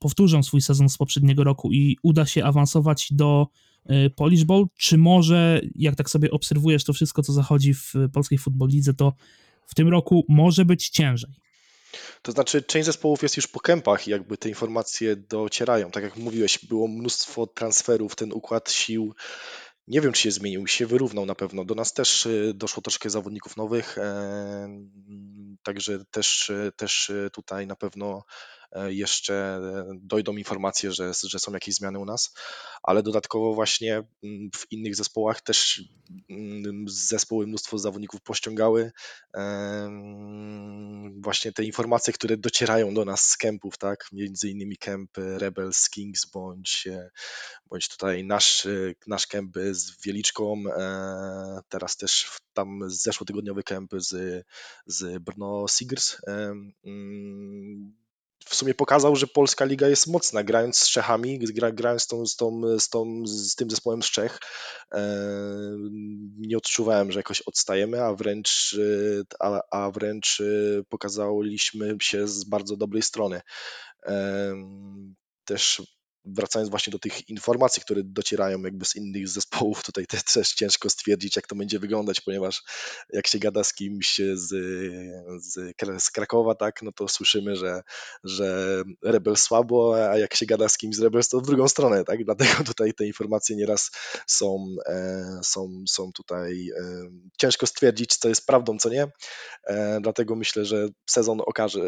powtórzą 0.00 0.42
swój 0.42 0.60
sezon 0.60 0.88
z 0.88 0.96
poprzedniego 0.96 1.44
roku 1.44 1.72
i 1.72 1.96
uda 2.02 2.26
się 2.26 2.44
awansować 2.44 3.08
do 3.12 3.46
y, 3.48 3.71
Polish 4.16 4.44
Bowl, 4.44 4.66
czy 4.76 4.98
może, 4.98 5.60
jak 5.74 5.96
tak 5.96 6.10
sobie 6.10 6.30
obserwujesz 6.30 6.84
to 6.84 6.92
wszystko, 6.92 7.22
co 7.22 7.32
zachodzi 7.32 7.74
w 7.74 7.92
polskiej 8.12 8.38
futbol 8.38 8.68
lidze, 8.68 8.94
to 8.94 9.12
w 9.66 9.74
tym 9.74 9.88
roku 9.88 10.24
może 10.28 10.64
być 10.64 10.88
ciężej? 10.88 11.30
To 12.22 12.32
znaczy, 12.32 12.62
część 12.62 12.86
zespołów 12.86 13.22
jest 13.22 13.36
już 13.36 13.46
po 13.46 13.60
kempach 13.60 14.06
i 14.06 14.10
jakby 14.10 14.36
te 14.36 14.48
informacje 14.48 15.16
docierają. 15.16 15.90
Tak 15.90 16.04
jak 16.04 16.16
mówiłeś, 16.16 16.58
było 16.64 16.88
mnóstwo 16.88 17.46
transferów, 17.46 18.16
ten 18.16 18.32
układ 18.32 18.70
sił 18.70 19.14
nie 19.88 20.00
wiem, 20.00 20.12
czy 20.12 20.22
się 20.22 20.30
zmienił, 20.30 20.66
się 20.66 20.86
wyrównał 20.86 21.26
na 21.26 21.34
pewno. 21.34 21.64
Do 21.64 21.74
nas 21.74 21.92
też 21.92 22.26
y, 22.26 22.52
doszło 22.54 22.82
troszkę 22.82 23.10
zawodników 23.10 23.56
nowych, 23.56 23.98
e, 23.98 24.68
także 25.62 26.04
też, 26.10 26.50
y, 26.50 26.72
też 26.76 27.10
y, 27.10 27.30
tutaj 27.32 27.66
na 27.66 27.76
pewno 27.76 28.24
jeszcze 28.86 29.60
dojdą 29.94 30.36
informacje, 30.36 30.92
że, 30.92 31.12
że 31.22 31.38
są 31.38 31.52
jakieś 31.52 31.74
zmiany 31.74 31.98
u 31.98 32.04
nas, 32.04 32.34
ale 32.82 33.02
dodatkowo 33.02 33.54
właśnie 33.54 34.02
mm, 34.22 34.50
w 34.54 34.72
innych 34.72 34.96
zespołach 34.96 35.40
też 35.40 35.84
mm, 36.30 36.84
zespoły 36.88 37.46
mnóstwo 37.46 37.78
zawodników 37.78 38.20
pościągały. 38.20 38.92
E, 39.36 39.90
właśnie 41.20 41.52
te 41.52 41.64
informacje, 41.64 42.12
które 42.12 42.36
docierają 42.36 42.94
do 42.94 43.04
nas 43.04 43.28
z 43.28 43.36
kempów, 43.36 43.78
tak, 43.78 44.06
między 44.12 44.50
innymi 44.50 44.76
kemp 44.76 45.10
Rebels, 45.16 45.90
Kings 45.90 46.26
bądź 46.26 46.88
bądź 47.66 47.88
tutaj 47.88 48.24
nasz, 48.24 48.66
nasz 49.06 49.26
kemp 49.26 49.56
z 49.70 50.02
Wieliczką, 50.04 50.62
e, 50.76 51.60
teraz 51.68 51.96
też 51.96 52.30
tam 52.52 52.80
zeszłotygodniowy 52.86 53.62
kemp 53.62 53.90
z, 53.96 54.44
z 54.86 55.22
Brno 55.22 55.66
Sigrs. 55.68 56.16
E, 58.46 58.50
w 58.50 58.54
sumie 58.54 58.74
pokazał, 58.74 59.16
że 59.16 59.26
polska 59.26 59.64
liga 59.64 59.88
jest 59.88 60.06
mocna, 60.06 60.42
grając 60.42 60.78
z 60.78 60.90
Czechami, 60.90 61.38
grając 61.72 62.02
z, 62.02 62.06
tą, 62.06 62.26
z, 62.26 62.36
tą, 62.36 62.78
z, 62.78 62.88
tą, 62.88 63.22
z 63.26 63.54
tym 63.54 63.70
zespołem 63.70 64.02
z 64.02 64.10
Czech. 64.10 64.38
E, 64.92 65.00
nie 66.38 66.56
odczuwałem, 66.56 67.12
że 67.12 67.18
jakoś 67.18 67.42
odstajemy, 67.42 68.02
a 68.02 68.14
wręcz, 68.14 68.76
a, 69.40 69.60
a 69.70 69.90
wręcz 69.90 70.42
pokazaliśmy 70.88 71.96
się 72.00 72.28
z 72.28 72.44
bardzo 72.44 72.76
dobrej 72.76 73.02
strony. 73.02 73.40
Też 75.44 75.82
wracając 76.24 76.70
właśnie 76.70 76.90
do 76.90 76.98
tych 76.98 77.28
informacji, 77.28 77.82
które 77.82 78.02
docierają 78.04 78.62
jakby 78.62 78.84
z 78.84 78.96
innych 78.96 79.28
zespołów, 79.28 79.82
tutaj 79.82 80.06
też 80.34 80.54
ciężko 80.54 80.90
stwierdzić, 80.90 81.36
jak 81.36 81.46
to 81.46 81.54
będzie 81.54 81.78
wyglądać, 81.78 82.20
ponieważ 82.20 82.62
jak 83.12 83.26
się 83.26 83.38
gada 83.38 83.64
z 83.64 83.74
kimś 83.74 84.20
z, 84.34 84.48
z, 85.44 85.76
z 86.04 86.10
Krakowa, 86.10 86.54
tak, 86.54 86.82
no 86.82 86.92
to 86.92 87.08
słyszymy, 87.08 87.56
że, 87.56 87.82
że 88.24 88.82
Rebel 89.02 89.36
słabo, 89.36 90.10
a 90.10 90.18
jak 90.18 90.34
się 90.34 90.46
gada 90.46 90.68
z 90.68 90.78
kimś 90.78 90.96
z 90.96 91.00
Rebels, 91.00 91.28
to 91.28 91.40
w 91.40 91.46
drugą 91.46 91.68
stronę, 91.68 92.04
tak, 92.04 92.24
dlatego 92.32 92.64
tutaj 92.64 92.94
te 92.94 93.06
informacje 93.06 93.56
nieraz 93.56 93.90
są, 94.26 94.66
e, 94.86 95.40
są, 95.42 95.84
są 95.88 96.12
tutaj 96.12 96.70
e, 96.70 96.84
ciężko 97.38 97.66
stwierdzić, 97.66 98.16
co 98.16 98.28
jest 98.28 98.46
prawdą, 98.46 98.78
co 98.78 98.88
nie, 98.88 99.06
e, 99.64 100.00
dlatego 100.00 100.36
myślę, 100.36 100.64
że 100.64 100.88
sezon 101.10 101.40
okaże, 101.46 101.80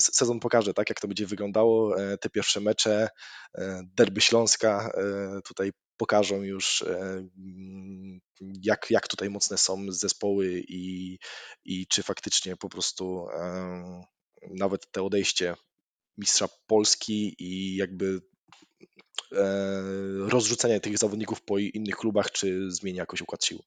sezon 0.00 0.40
pokaże, 0.40 0.74
tak, 0.74 0.88
jak 0.88 1.00
to 1.00 1.08
będzie 1.08 1.26
wyglądało, 1.26 1.94
te 2.20 2.30
pierwsze 2.30 2.60
mecze, 2.60 3.08
derby 3.96 4.20
Śląska 4.20 4.92
e, 4.94 5.40
tutaj 5.44 5.70
pokażą 5.96 6.42
już, 6.42 6.82
e, 6.82 7.00
mm, 7.38 8.20
jak, 8.62 8.86
jak 8.90 9.08
tutaj 9.08 9.30
mocne 9.30 9.58
są 9.58 9.86
zespoły 9.88 10.62
i, 10.68 11.18
i 11.64 11.86
czy 11.86 12.02
faktycznie 12.02 12.56
po 12.56 12.68
prostu 12.68 13.26
e, 13.32 14.02
nawet 14.50 14.90
te 14.90 15.02
odejście 15.02 15.54
mistrza 16.18 16.48
Polski 16.66 17.34
i 17.38 17.76
jakby 17.76 18.20
rozrzucenie 20.18 20.80
tych 20.80 20.98
zawodników 20.98 21.42
po 21.42 21.58
innych 21.58 21.96
klubach, 21.96 22.30
czy 22.30 22.70
zmieni 22.70 22.98
jakoś 22.98 23.20
układ 23.20 23.44
sił. 23.44 23.62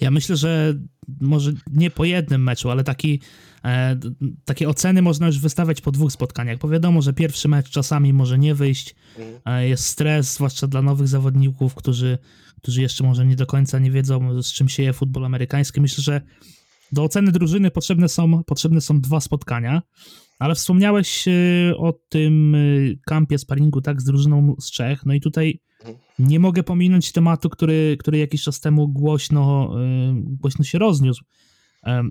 Ja 0.00 0.10
myślę, 0.10 0.36
że 0.36 0.74
może 1.20 1.52
nie 1.72 1.90
po 1.90 2.04
jednym 2.04 2.42
meczu, 2.42 2.70
ale 2.70 2.84
taki, 2.84 3.20
e, 3.64 3.96
takie 4.44 4.68
oceny 4.68 5.02
można 5.02 5.26
już 5.26 5.38
wystawiać 5.38 5.80
po 5.80 5.92
dwóch 5.92 6.12
spotkaniach, 6.12 6.58
bo 6.58 6.68
wiadomo, 6.68 7.02
że 7.02 7.12
pierwszy 7.12 7.48
mecz 7.48 7.70
czasami 7.70 8.12
może 8.12 8.38
nie 8.38 8.54
wyjść, 8.54 8.94
mhm. 9.18 9.40
e, 9.44 9.68
jest 9.68 9.86
stres, 9.86 10.34
zwłaszcza 10.34 10.66
dla 10.66 10.82
nowych 10.82 11.08
zawodników, 11.08 11.74
którzy, 11.74 12.18
którzy 12.62 12.82
jeszcze 12.82 13.04
może 13.04 13.26
nie 13.26 13.36
do 13.36 13.46
końca 13.46 13.78
nie 13.78 13.90
wiedzą, 13.90 14.42
z 14.42 14.52
czym 14.52 14.68
się 14.68 14.82
je 14.82 14.92
futbol 14.92 15.24
amerykański. 15.24 15.80
Myślę, 15.80 16.04
że 16.04 16.20
do 16.92 17.02
oceny 17.02 17.32
drużyny 17.32 17.70
potrzebne 17.70 18.08
są, 18.08 18.44
potrzebne 18.44 18.80
są 18.80 19.00
dwa 19.00 19.20
spotkania, 19.20 19.82
ale 20.38 20.54
wspomniałeś 20.54 21.28
e, 21.28 21.32
o 21.76 21.92
tym 22.08 22.54
e, 22.54 22.58
kampie 23.06 23.38
sparingu 23.38 23.80
tak 23.80 24.00
z 24.00 24.04
drużyną 24.04 24.56
z 24.60 24.70
Czech, 24.70 25.06
no 25.06 25.14
i 25.14 25.20
tutaj 25.20 25.60
nie 26.18 26.40
mogę 26.40 26.62
pominąć 26.62 27.12
tematu, 27.12 27.50
który, 27.50 27.96
który 28.00 28.18
jakiś 28.18 28.42
czas 28.42 28.60
temu 28.60 28.88
głośno, 28.88 29.70
e, 29.82 30.14
głośno 30.16 30.64
się 30.64 30.78
rozniósł 30.78 31.24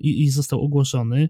i, 0.02 0.24
i 0.24 0.30
został 0.30 0.62
ogłoszony, 0.62 1.30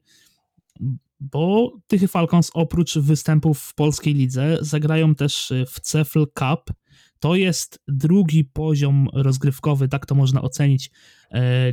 bo 1.19 1.73
Tychy 1.87 2.07
Falcons 2.07 2.51
oprócz 2.53 2.97
występów 2.97 3.59
w 3.59 3.75
polskiej 3.75 4.13
lidze 4.13 4.57
zagrają 4.61 5.15
też 5.15 5.53
w 5.67 5.79
CEFL 5.79 6.25
Cup. 6.25 6.75
To 7.19 7.35
jest 7.35 7.79
drugi 7.87 8.45
poziom 8.45 9.07
rozgrywkowy, 9.13 9.87
tak 9.87 10.05
to 10.05 10.15
można 10.15 10.41
ocenić, 10.41 10.91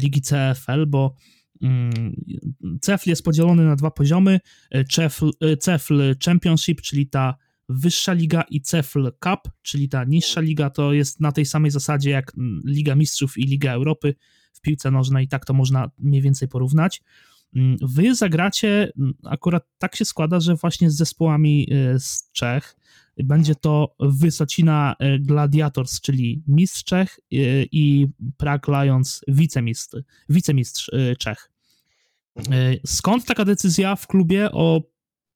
ligi 0.01 0.23
CFL, 0.23 0.87
bo 0.87 1.15
Mm, 1.63 2.15
CEFL 2.81 3.11
jest 3.11 3.23
podzielony 3.23 3.65
na 3.65 3.77
dwa 3.77 3.91
poziomy. 3.91 4.41
CEFL, 4.91 5.31
CEFL 5.61 6.15
Championship, 6.25 6.81
czyli 6.81 7.07
ta 7.07 7.35
wyższa 7.71 8.13
liga 8.13 8.43
i 8.43 8.61
CEFL 8.61 9.05
Cup, 9.05 9.53
czyli 9.63 9.89
ta 9.89 10.05
niższa 10.05 10.41
liga, 10.41 10.71
to 10.71 10.93
jest 10.93 11.21
na 11.21 11.33
tej 11.33 11.47
samej 11.47 11.71
zasadzie 11.71 12.11
jak 12.11 12.33
Liga 12.65 12.95
Mistrzów 12.95 13.39
i 13.39 13.43
Liga 13.43 13.73
Europy 13.73 14.15
w 14.53 14.61
piłce 14.61 14.91
nożnej, 14.91 15.29
tak 15.29 15.45
to 15.45 15.55
można 15.55 15.91
mniej 15.99 16.23
więcej 16.23 16.49
porównać. 16.49 17.03
Mm, 17.57 17.77
wy 17.83 18.15
zagracie, 18.15 18.93
akurat 19.25 19.67
tak 19.79 19.97
się 19.97 20.05
składa, 20.05 20.41
że 20.41 20.55
właśnie 20.55 20.91
z 20.91 20.97
zespołami 20.97 21.69
e, 21.73 21.99
z 21.99 22.31
Czech 22.33 22.77
będzie 23.17 23.55
to 23.55 23.95
Wysocina 24.01 24.97
e, 24.99 25.19
Gladiators, 25.19 26.01
czyli 26.01 26.43
mistrz 26.47 26.85
Czech 26.85 27.19
e, 27.19 27.37
i 27.73 28.07
Prague 28.37 28.73
Lions 28.73 29.21
wicemistrz, 29.29 29.97
wicemistrz 30.29 30.91
Czech. 31.19 31.51
Mhm. 32.37 32.77
Skąd 32.87 33.25
taka 33.25 33.45
decyzja 33.45 33.97
w 33.97 34.07
klubie 34.07 34.53
o 34.53 34.83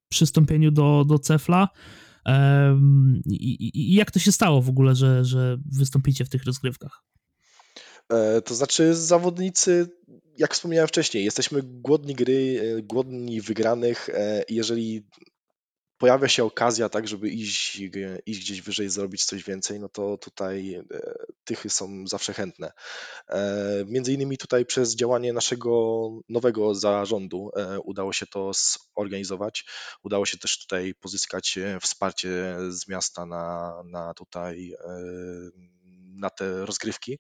przystąpieniu 0.09 0.71
do, 0.71 1.05
do 1.05 1.19
Cefla? 1.19 1.69
I, 3.27 3.95
jak 3.95 4.11
to 4.11 4.19
się 4.19 4.33
stało 4.33 4.63
w 4.63 4.69
ogóle, 4.69 4.95
że, 4.95 5.25
że 5.25 5.59
wystąpicie 5.73 6.25
w 6.25 6.29
tych 6.29 6.45
rozgrywkach? 6.45 7.05
E, 8.09 8.43
to 8.43 8.55
znaczy, 8.55 8.95
zawodnicy, 8.95 9.89
jak 10.39 10.55
wspomniałem 10.55 10.89
wcześniej, 10.89 11.25
jesteśmy 11.25 11.63
głodni 11.63 12.15
gry, 12.15 12.61
e, 12.79 12.83
głodni 12.83 13.41
wygranych. 13.41 14.09
E, 14.09 14.45
jeżeli 14.49 15.07
pojawia 16.05 16.29
się 16.29 16.45
okazja, 16.45 16.89
tak, 16.89 17.09
żeby 17.09 17.29
iść, 17.31 17.81
iść 18.27 18.41
gdzieś 18.41 18.63
wyżej, 18.63 18.89
zrobić 18.91 19.25
coś 19.25 19.45
więcej, 19.45 19.81
no 19.81 19.89
to 19.89 20.19
tutaj 20.19 20.75
e, 20.75 20.85
tychy 21.45 21.71
są 21.71 22.07
zawsze 22.07 22.33
chętne. 22.33 22.73
E, 23.29 23.85
między 23.87 24.13
innymi 24.13 24.39
tutaj 24.39 24.67
przez 24.67 24.97
działanie 24.97 25.33
naszego 25.33 26.11
nowego 26.29 26.75
zarządu 26.75 27.51
e, 27.57 27.81
udało 27.81 28.13
się 28.13 28.27
to 28.27 28.51
zorganizować. 28.97 29.65
Udało 30.03 30.27
się 30.27 30.39
też 30.39 30.59
tutaj 30.59 30.95
pozyskać 30.95 31.59
wsparcie 31.81 32.57
z 32.69 32.89
miasta 32.89 33.27
na, 33.27 33.75
na 33.85 34.15
tutaj 34.15 34.75
na 36.15 36.31
te 36.31 36.67
rozgrywki. 36.67 37.19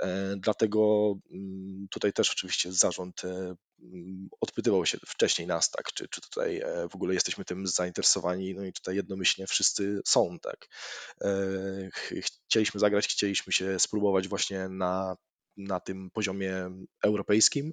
E, 0.00 0.34
dlatego 0.36 1.14
mm, 1.32 1.86
tutaj 1.90 2.12
też 2.12 2.30
oczywiście 2.32 2.72
zarząd 2.72 3.24
e, 3.24 3.54
mm, 3.82 4.28
odpytywał 4.40 4.86
się 4.86 4.98
wcześniej 5.06 5.48
nas, 5.48 5.70
tak, 5.70 5.92
czy, 5.92 6.08
czy 6.08 6.20
tutaj 6.20 6.58
e, 6.58 6.88
w 6.88 6.94
ogóle 6.94 7.14
jesteśmy 7.14 7.44
tym 7.44 7.66
zainteresowani, 7.66 8.54
no 8.54 8.64
i 8.64 8.72
tutaj 8.72 8.96
jednomyślnie 8.96 9.46
wszyscy 9.46 10.00
są, 10.06 10.38
tak. 10.42 10.68
Chcieliśmy 12.46 12.80
zagrać, 12.80 13.08
chcieliśmy 13.08 13.52
się 13.52 13.78
spróbować 13.78 14.28
właśnie 14.28 14.68
na, 14.68 15.16
na 15.56 15.80
tym 15.80 16.10
poziomie 16.10 16.70
europejskim. 17.02 17.72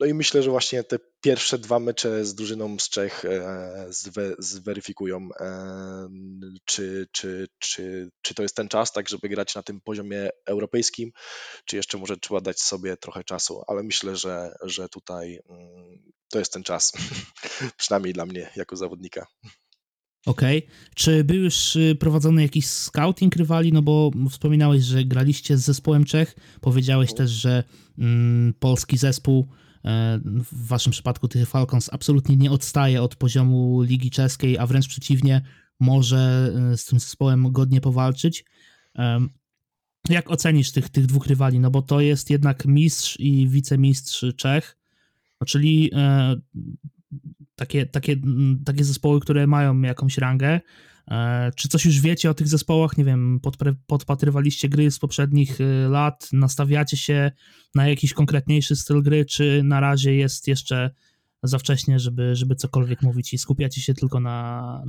No 0.00 0.06
i 0.06 0.14
myślę, 0.14 0.42
że 0.42 0.50
właśnie 0.50 0.84
te 0.84 0.98
pierwsze 1.20 1.58
dwa 1.58 1.78
mecze 1.78 2.24
z 2.24 2.34
drużyną 2.34 2.78
z 2.78 2.88
Czech 2.88 3.24
e, 3.24 3.86
zweryfikują, 4.38 5.28
e, 5.40 6.08
czy, 6.64 7.06
czy, 7.12 7.48
czy, 7.58 8.10
czy 8.22 8.34
to 8.34 8.42
jest 8.42 8.56
ten 8.56 8.68
czas, 8.68 8.92
tak, 8.92 9.08
żeby 9.08 9.28
grać 9.28 9.54
na 9.54 9.62
tym 9.62 9.80
poziomie 9.80 10.30
europejskim, 10.46 11.12
czy 11.64 11.76
jeszcze 11.76 11.98
może 11.98 12.16
trzeba 12.16 12.40
dać 12.40 12.60
sobie 12.60 12.96
trochę 12.96 13.24
czasu, 13.24 13.62
ale 13.66 13.82
myślę, 13.82 14.16
że, 14.16 14.54
że 14.62 14.88
tutaj 14.88 15.40
mm, 15.48 16.12
to 16.30 16.38
jest 16.38 16.52
ten 16.52 16.62
czas, 16.62 16.92
przynajmniej 17.78 18.12
dla 18.12 18.26
mnie 18.26 18.50
jako 18.56 18.76
zawodnika. 18.76 19.26
Okej. 20.26 20.58
Okay. 20.58 20.70
Czy 20.94 21.24
był 21.24 21.36
już 21.36 21.76
y, 21.76 21.96
prowadzony 22.00 22.42
jakiś 22.42 22.66
scouting 22.66 23.36
rywali? 23.36 23.72
No 23.72 23.82
bo 23.82 24.10
wspominałeś, 24.30 24.82
że 24.82 25.04
graliście 25.04 25.56
z 25.56 25.64
zespołem 25.64 26.04
Czech. 26.04 26.34
Powiedziałeś 26.60 27.14
też, 27.14 27.30
że 27.30 27.64
mm, 27.98 28.54
polski 28.60 28.98
zespół 28.98 29.48
w 30.24 30.66
waszym 30.66 30.92
przypadku 30.92 31.28
tych 31.28 31.48
Falcons 31.48 31.90
absolutnie 31.92 32.36
nie 32.36 32.50
odstaje 32.50 33.02
od 33.02 33.16
poziomu 33.16 33.82
Ligi 33.82 34.10
Czeskiej, 34.10 34.58
a 34.58 34.66
wręcz 34.66 34.88
przeciwnie, 34.88 35.42
może 35.80 36.52
e, 36.72 36.76
z 36.76 36.84
tym 36.84 37.00
zespołem 37.00 37.52
godnie 37.52 37.80
powalczyć. 37.80 38.44
Jak 40.08 40.30
ocenisz 40.30 40.72
tych, 40.72 40.88
tych 40.88 41.06
dwóch 41.06 41.26
rywali? 41.26 41.60
No 41.60 41.70
bo 41.70 41.82
to 41.82 42.00
jest 42.00 42.30
jednak 42.30 42.64
mistrz 42.64 43.20
i 43.20 43.48
wicemistrz 43.48 44.24
Czech, 44.36 44.76
no 45.40 45.46
czyli 45.46 45.90
e, 45.94 46.36
takie, 47.54 47.86
takie, 47.86 48.16
takie 48.64 48.84
zespoły, 48.84 49.20
które 49.20 49.46
mają 49.46 49.80
jakąś 49.80 50.18
rangę. 50.18 50.60
E, 51.08 51.50
czy 51.56 51.68
coś 51.68 51.84
już 51.84 52.00
wiecie 52.00 52.30
o 52.30 52.34
tych 52.34 52.48
zespołach? 52.48 52.98
Nie 52.98 53.04
wiem, 53.04 53.40
podpatrywaliście 53.86 54.68
gry 54.68 54.90
z 54.90 54.98
poprzednich 54.98 55.60
e, 55.60 55.88
lat, 55.88 56.28
nastawiacie 56.32 56.96
się 56.96 57.32
na 57.74 57.88
jakiś 57.88 58.14
konkretniejszy 58.14 58.76
styl 58.76 59.02
gry, 59.02 59.24
czy 59.24 59.62
na 59.64 59.80
razie 59.80 60.14
jest 60.14 60.48
jeszcze 60.48 60.90
za 61.42 61.58
wcześnie, 61.58 61.98
żeby, 61.98 62.36
żeby 62.36 62.54
cokolwiek 62.54 63.02
mówić 63.02 63.32
i 63.32 63.38
skupiacie 63.38 63.80
się 63.80 63.94
tylko 63.94 64.20
na, 64.20 64.82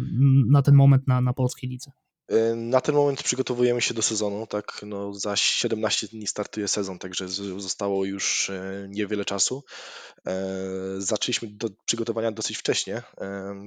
na 0.50 0.62
ten 0.62 0.76
moment 0.76 1.08
na, 1.08 1.22
na 1.22 1.34
polskiej 1.34 1.70
lidze? 1.70 1.92
E, 2.32 2.56
na 2.56 2.82
ten 2.82 2.96
moment 2.96 3.24
przygotowujemy 3.24 3.82
się 3.82 3.94
do 3.94 4.02
sezonu, 4.02 4.48
tak, 4.48 4.82
no 4.84 5.14
za 5.14 5.36
17 5.36 6.08
dni 6.08 6.28
startuje 6.28 6.68
sezon, 6.68 7.00
także 7.00 7.28
zostało 7.58 8.06
już 8.06 8.52
niewiele 8.90 9.26
czasu. 9.26 9.64
Zaczęliśmy 10.98 11.48
do 11.52 11.70
przygotowania 11.86 12.32
dosyć 12.32 12.58
wcześnie, 12.58 13.02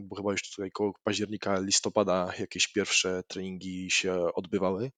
bo 0.03 0.17
chyba 0.17 0.33
już 0.33 0.51
tutaj 0.51 0.71
koło 0.71 0.93
października, 1.05 1.61
listopada 1.61 2.33
jakieś 2.39 2.69
pierwsze 2.69 3.23
treningi 3.29 3.91
się 3.91 4.15
odbywały. 4.35 4.91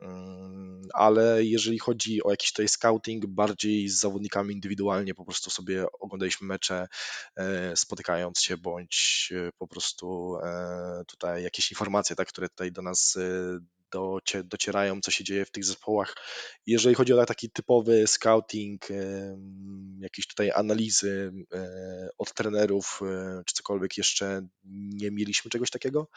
Mm, 0.00 0.82
ale 0.92 1.44
jeżeli 1.44 1.78
chodzi 1.78 2.22
o 2.22 2.30
jakiś 2.30 2.52
tutaj 2.52 2.68
scouting, 2.68 3.26
bardziej 3.26 3.88
z 3.88 4.00
zawodnikami 4.00 4.54
indywidualnie, 4.54 5.14
po 5.14 5.24
prostu 5.24 5.50
sobie 5.50 5.86
oglądaliśmy 6.00 6.46
mecze, 6.46 6.88
e, 7.36 7.76
spotykając 7.76 8.40
się, 8.40 8.56
bądź 8.56 9.32
e, 9.36 9.50
po 9.58 9.68
prostu 9.68 10.36
e, 10.42 11.04
tutaj 11.06 11.42
jakieś 11.42 11.70
informacje, 11.70 12.16
tak, 12.16 12.28
które 12.28 12.48
tutaj 12.48 12.72
do 12.72 12.82
nas 12.82 13.18
docie, 13.94 14.44
docierają, 14.44 15.00
co 15.00 15.10
się 15.10 15.24
dzieje 15.24 15.44
w 15.44 15.50
tych 15.50 15.64
zespołach. 15.64 16.14
Jeżeli 16.66 16.94
chodzi 16.94 17.12
o 17.12 17.26
taki 17.26 17.50
typowy 17.50 18.06
scouting, 18.06 18.88
jakieś 19.98 20.26
tutaj 20.26 20.50
analizy 20.50 21.32
od 22.18 22.34
trenerów, 22.34 23.00
czy 23.46 23.54
cokolwiek 23.54 23.96
jeszcze, 23.98 24.46
nie 24.94 25.10
mieliśmy 25.10 25.50
czegoś 25.50 25.70
takiego, 25.70 26.08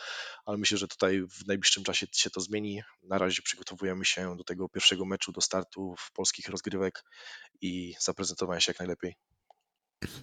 ale 0.45 0.57
myślę, 0.57 0.77
że 0.77 0.87
tutaj 0.87 1.21
w 1.21 1.47
najbliższym 1.47 1.83
czasie 1.83 2.07
się 2.11 2.29
to 2.29 2.41
zmieni. 2.41 2.81
Na 3.03 3.17
razie 3.17 3.41
przygotowujemy 3.41 4.05
się 4.05 4.37
do 4.37 4.43
tego 4.43 4.69
pierwszego 4.69 5.05
meczu, 5.05 5.31
do 5.31 5.41
startu 5.41 5.95
w 5.97 6.11
polskich 6.11 6.47
rozgrywek 6.49 7.03
i 7.61 7.93
zaprezentowania 7.99 8.59
się 8.59 8.69
jak 8.69 8.79
najlepiej. 8.79 9.15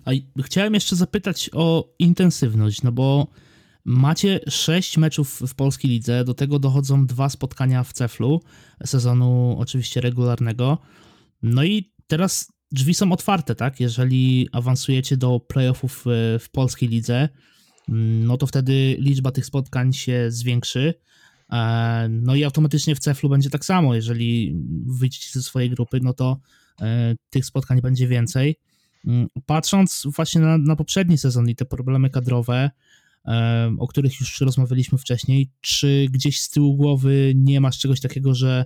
A 0.04 0.10
chciałem 0.42 0.74
jeszcze 0.74 0.96
zapytać 0.96 1.50
o 1.52 1.94
intensywność, 1.98 2.82
no 2.82 2.92
bo 2.92 3.26
Macie 3.84 4.40
sześć 4.48 4.98
meczów 4.98 5.40
w 5.48 5.54
polskiej 5.54 5.90
lidze, 5.90 6.24
do 6.24 6.34
tego 6.34 6.58
dochodzą 6.58 7.06
dwa 7.06 7.28
spotkania 7.28 7.84
w 7.84 7.92
Ceflu, 7.92 8.42
sezonu 8.84 9.56
oczywiście 9.58 10.00
regularnego. 10.00 10.78
No 11.42 11.64
i 11.64 11.92
teraz 12.06 12.52
drzwi 12.72 12.94
są 12.94 13.12
otwarte, 13.12 13.54
tak? 13.54 13.80
Jeżeli 13.80 14.48
awansujecie 14.52 15.16
do 15.16 15.40
playoffów 15.40 16.04
e, 16.06 16.38
w 16.38 16.50
polskiej 16.50 16.88
lidze, 16.88 17.28
mm, 17.88 18.26
no 18.26 18.36
to 18.36 18.46
wtedy 18.46 18.96
liczba 18.98 19.30
tych 19.30 19.46
spotkań 19.46 19.92
się 19.92 20.26
zwiększy. 20.28 20.94
E, 21.52 22.08
no 22.10 22.34
i 22.34 22.44
automatycznie 22.44 22.94
w 22.94 22.98
Ceflu 22.98 23.28
będzie 23.28 23.50
tak 23.50 23.64
samo. 23.64 23.94
Jeżeli 23.94 24.56
wyjdziecie 24.86 25.30
ze 25.32 25.42
swojej 25.42 25.70
grupy, 25.70 26.00
no 26.02 26.12
to 26.12 26.40
e, 26.80 27.14
tych 27.30 27.46
spotkań 27.46 27.80
będzie 27.80 28.08
więcej. 28.08 28.56
Mm, 29.06 29.28
patrząc 29.46 30.06
właśnie 30.16 30.40
na, 30.40 30.58
na 30.58 30.76
poprzedni 30.76 31.18
sezon 31.18 31.48
i 31.48 31.54
te 31.54 31.64
problemy 31.64 32.10
kadrowe, 32.10 32.70
o 33.78 33.86
których 33.86 34.20
już 34.20 34.40
rozmawialiśmy 34.40 34.98
wcześniej. 34.98 35.50
Czy 35.60 36.06
gdzieś 36.10 36.40
z 36.40 36.50
tyłu 36.50 36.76
głowy 36.76 37.32
nie 37.36 37.60
masz 37.60 37.78
czegoś 37.78 38.00
takiego, 38.00 38.34
że 38.34 38.64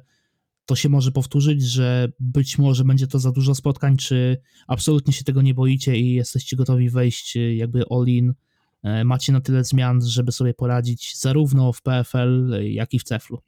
to 0.66 0.76
się 0.76 0.88
może 0.88 1.12
powtórzyć, 1.12 1.62
że 1.62 2.12
być 2.20 2.58
może 2.58 2.84
będzie 2.84 3.06
to 3.06 3.18
za 3.18 3.32
dużo 3.32 3.54
spotkań, 3.54 3.96
czy 3.96 4.40
absolutnie 4.66 5.12
się 5.12 5.24
tego 5.24 5.42
nie 5.42 5.54
boicie 5.54 5.96
i 5.96 6.12
jesteście 6.12 6.56
gotowi 6.56 6.90
wejść 6.90 7.36
jakby 7.56 7.84
all-in? 7.90 8.34
E, 8.82 9.04
macie 9.04 9.32
na 9.32 9.40
tyle 9.40 9.64
zmian, 9.64 10.06
żeby 10.06 10.32
sobie 10.32 10.54
poradzić 10.54 11.16
zarówno 11.18 11.72
w 11.72 11.82
PFL, 11.82 12.50
jak 12.62 12.94
i 12.94 12.98
w 12.98 13.04
CEFL-u? 13.04 13.47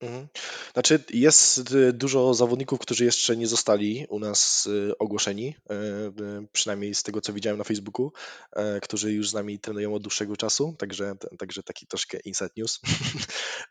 Mhm. 0.00 0.28
Znaczy, 0.72 1.04
jest 1.10 1.70
y, 1.72 1.92
dużo 1.92 2.34
zawodników, 2.34 2.78
którzy 2.78 3.04
jeszcze 3.04 3.36
nie 3.36 3.46
zostali 3.46 4.06
u 4.08 4.18
nas 4.18 4.66
y, 4.66 4.98
ogłoszeni, 4.98 5.54
y, 5.70 6.46
przynajmniej 6.52 6.94
z 6.94 7.02
tego, 7.02 7.20
co 7.20 7.32
widziałem 7.32 7.58
na 7.58 7.64
Facebooku, 7.64 8.12
e, 8.52 8.80
którzy 8.80 9.12
już 9.12 9.30
z 9.30 9.34
nami 9.34 9.58
trenują 9.58 9.94
od 9.94 10.02
dłuższego 10.02 10.36
czasu, 10.36 10.74
także, 10.78 11.14
także 11.38 11.62
taki 11.62 11.86
troszkę 11.86 12.18
inside 12.24 12.50
news. 12.56 12.80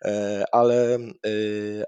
E, 0.06 0.46
ale, 0.52 1.00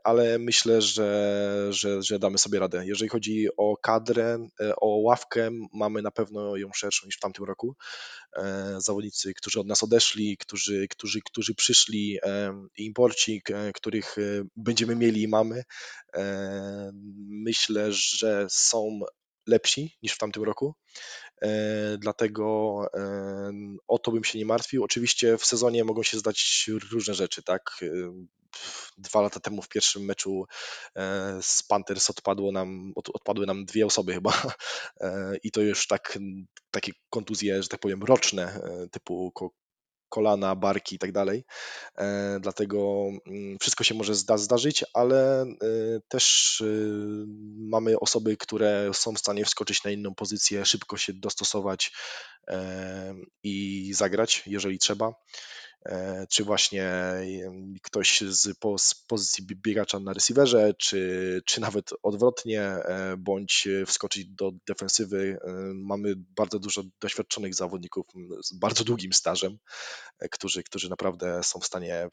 ale 0.04 0.39
myślę, 0.39 0.82
że, 0.82 1.67
że, 1.69 2.04
że 2.04 2.19
damy 2.19 2.38
sobie 2.38 2.60
radę. 2.60 2.86
Jeżeli 2.86 3.10
chodzi 3.10 3.47
o 3.58 3.78
kadrę, 3.78 4.47
e, 4.62 4.75
o 4.75 4.88
ławkę, 4.88 5.49
mamy 5.73 6.02
na 6.02 6.12
pewno 6.12 6.56
ją 6.58 6.69
szerszą 6.73 7.06
niż 7.06 7.17
w 7.17 7.19
tamtym 7.19 7.45
roku. 7.45 7.75
Zawodnicy, 8.78 9.34
którzy 9.34 9.60
od 9.60 9.67
nas 9.67 9.84
odeszli, 9.84 10.38
którzy, 10.38 10.88
którzy, 10.88 11.21
którzy 11.21 11.56
przyszli, 11.56 12.19
imporcik, 12.78 13.49
których 13.73 14.15
będziemy 14.56 14.96
mieli 14.96 15.22
i 15.22 15.28
mamy. 15.28 15.63
E, 16.13 16.92
myślę, 17.28 17.94
że 17.94 18.48
są 18.50 19.00
lepsi 19.48 19.98
niż 20.04 20.13
w 20.13 20.18
tamtym 20.18 20.44
roku. 20.44 20.76
E, 21.42 21.50
dlatego 21.98 22.82
e, 22.94 23.52
o 23.88 24.00
to 24.00 24.12
bym 24.12 24.24
się 24.24 24.39
nie 24.39 24.46
martwił. 24.46 24.84
Oczywiście 24.84 25.38
w 25.38 25.46
sezonie 25.46 25.84
mogą 25.84 26.04
się 26.04 26.18
zdać 26.18 26.70
różne 26.92 27.13
rzeczy, 27.13 27.44
tak? 27.44 27.80
Dwa 28.98 29.22
lata 29.22 29.39
temu 29.39 29.62
w 29.62 29.70
pierwszym 29.70 30.06
meczu 30.06 30.46
z 31.42 31.63
Panthers 31.63 32.10
odpadło 32.10 32.52
nam, 32.52 32.94
odpadły 32.96 33.46
nam 33.46 33.65
dwie 33.65 33.86
osoby 33.86 34.13
chyba 34.13 34.44
i 35.44 35.52
to 35.52 35.62
już 35.62 35.88
tak, 35.88 36.20
takie 36.72 36.92
kontuzje, 37.10 37.63
że 37.63 37.70
tak 37.70 37.80
powiem, 37.80 38.04
roczne, 38.04 38.62
typu 38.92 39.32
kolana, 40.10 40.56
barki 40.56 40.95
i 40.95 41.00
tak 41.00 41.12
dalej. 41.12 41.45
E, 41.98 42.39
dlatego 42.41 43.10
mm, 43.28 43.58
wszystko 43.60 43.84
się 43.84 43.95
może 43.95 44.15
zda, 44.15 44.38
zdarzyć, 44.38 44.84
ale 44.93 45.41
e, 45.41 45.45
też 46.08 46.62
y, 46.62 47.26
mamy 47.58 48.00
osoby, 48.00 48.38
które 48.38 48.91
są 48.93 49.13
w 49.13 49.19
stanie 49.19 49.45
wskoczyć 49.45 49.84
na 49.84 49.91
inną 49.91 50.15
pozycję, 50.15 50.65
szybko 50.65 50.98
się 50.98 51.13
dostosować 51.13 51.91
e, 52.48 53.15
i 53.43 53.91
zagrać, 53.93 54.43
jeżeli 54.45 54.80
trzeba. 54.80 55.13
E, 55.86 56.28
czy 56.30 56.44
właśnie 56.44 56.94
ktoś 57.82 58.22
z, 58.22 58.58
z 58.78 58.96
pozycji 59.08 59.46
biegacza 59.46 60.00
na 60.00 60.13
receiverze, 60.13 60.74
czy, 60.74 61.42
czy 61.46 61.62
nawet 61.62 61.89
odwrotnie, 62.04 62.62
e, 62.62 63.18
bądź 63.18 63.68
wskoczyć 63.86 64.26
do 64.26 64.52
defensywy. 64.68 65.39
E, 65.44 65.52
mamy 65.74 66.13
bardzo 66.18 66.60
dużo 66.60 66.84
doświadczonych 67.02 67.56
zawodników 67.56 68.06
z 68.44 68.54
bardzo 68.54 68.84
długim 68.84 69.13
stażem, 69.13 69.58
którzy, 70.32 70.63
którzy 70.63 70.89
naprawdę 70.89 71.44
są 71.44 71.60
w 71.60 71.65
stanie 71.65 72.10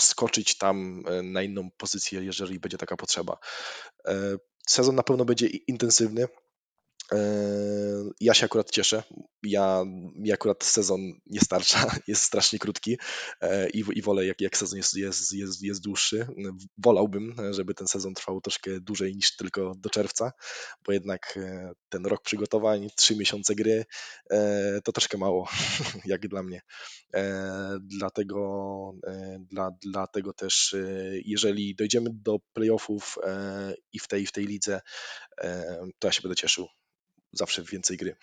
wskoczyć 0.00 0.58
tam 0.58 1.04
na 1.22 1.42
inną 1.42 1.70
pozycję, 1.76 2.24
jeżeli 2.24 2.60
będzie 2.60 2.78
taka 2.78 2.96
potrzeba. 2.96 3.38
Sezon 4.68 4.94
na 4.94 5.02
pewno 5.02 5.24
będzie 5.24 5.46
intensywny. 5.46 6.28
Ja 8.20 8.34
się 8.34 8.44
akurat 8.44 8.70
cieszę. 8.70 9.02
Ja, 9.42 9.84
mi 10.16 10.32
akurat 10.32 10.64
sezon 10.64 11.00
nie 11.26 11.40
starcza, 11.40 11.78
jest 12.08 12.22
strasznie 12.22 12.58
krótki 12.58 12.98
e, 13.40 13.70
i, 13.70 13.84
i 13.92 14.02
wolę, 14.02 14.26
jak, 14.26 14.40
jak 14.40 14.56
sezon 14.56 14.76
jest, 14.76 14.94
jest, 14.94 15.32
jest, 15.32 15.62
jest 15.62 15.82
dłuższy. 15.82 16.26
Wolałbym, 16.78 17.36
żeby 17.50 17.74
ten 17.74 17.86
sezon 17.86 18.14
trwał 18.14 18.40
troszkę 18.40 18.80
dłużej 18.80 19.16
niż 19.16 19.36
tylko 19.36 19.72
do 19.76 19.90
czerwca, 19.90 20.32
bo 20.86 20.92
jednak 20.92 21.34
e, 21.36 21.72
ten 21.88 22.06
rok 22.06 22.22
przygotowań, 22.22 22.88
trzy 22.96 23.16
miesiące 23.16 23.54
gry 23.54 23.84
e, 24.30 24.80
to 24.84 24.92
troszkę 24.92 25.18
mało, 25.18 25.48
jak 26.04 26.28
dla 26.28 26.42
mnie. 26.42 26.60
Dlatego, 27.80 28.92
dla, 29.38 29.70
dlatego 29.82 30.32
też, 30.32 30.76
jeżeli 31.24 31.74
dojdziemy 31.74 32.10
do 32.12 32.38
playoffów 32.52 33.18
i 33.92 33.98
w 33.98 34.08
tej, 34.08 34.26
w 34.26 34.32
tej 34.32 34.46
lidze, 34.46 34.80
to 35.98 36.08
ja 36.08 36.12
się 36.12 36.22
będę 36.22 36.36
cieszył 36.36 36.68
zawsze 37.36 37.62
więcej 37.62 37.96
gry. 37.96 38.16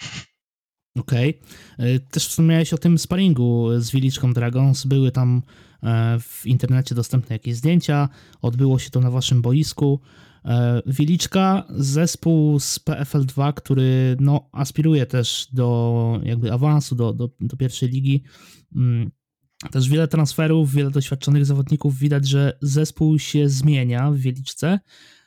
Okej. 0.95 1.39
Okay. 1.77 1.99
Też 1.99 2.27
wspomniałeś 2.27 2.73
o 2.73 2.77
tym 2.77 2.97
sparingu 2.97 3.67
z 3.77 3.91
Wiliczką 3.91 4.33
Dragons. 4.33 4.85
Były 4.85 5.11
tam 5.11 5.41
e, 5.83 6.19
w 6.19 6.45
internecie 6.45 6.95
dostępne 6.95 7.35
jakieś 7.35 7.55
zdjęcia. 7.55 8.09
Odbyło 8.41 8.79
się 8.79 8.89
to 8.89 8.99
na 8.99 9.11
waszym 9.11 9.41
boisku. 9.41 9.99
E, 10.45 10.81
Wiliczka, 10.85 11.63
zespół 11.69 12.59
z 12.59 12.79
PFL 12.79 13.25
2, 13.25 13.53
który 13.53 14.17
no, 14.19 14.49
aspiruje 14.51 15.05
też 15.05 15.47
do 15.53 16.19
jakby 16.23 16.53
awansu 16.53 16.95
do, 16.95 17.13
do, 17.13 17.29
do 17.39 17.57
pierwszej 17.57 17.89
ligi. 17.89 18.23
Mm, 18.75 19.11
też 19.71 19.89
wiele 19.89 20.07
transferów, 20.07 20.71
wiele 20.71 20.91
doświadczonych 20.91 21.45
zawodników. 21.45 21.97
Widać, 21.97 22.27
że 22.27 22.57
zespół 22.61 23.19
się 23.19 23.49
zmienia 23.49 24.11
w 24.11 24.17
Wieliczce. 24.17 24.79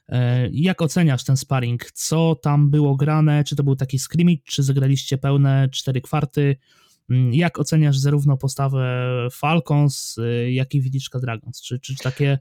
E, 0.08 0.48
jak 0.52 0.82
oceniasz 0.82 1.24
ten 1.24 1.36
sparring? 1.36 1.90
Co 1.92 2.34
tam 2.34 2.70
było 2.70 2.96
grane? 2.96 3.44
Czy 3.44 3.56
to 3.56 3.64
był 3.64 3.76
taki 3.76 3.98
scrimmage, 3.98 4.42
czy 4.44 4.62
zagraliście 4.62 5.18
pełne 5.18 5.68
cztery 5.72 6.00
kwarty? 6.00 6.56
Mm, 7.10 7.34
jak 7.34 7.58
oceniasz 7.58 7.98
zarówno 7.98 8.36
postawę 8.36 9.08
Falcons, 9.32 10.18
y, 10.18 10.52
jak 10.52 10.74
i 10.74 10.80
Wiliczka 10.80 11.20
Dragons? 11.20 11.62
Czy, 11.62 11.80
czy 11.80 11.96
takie 11.96 12.38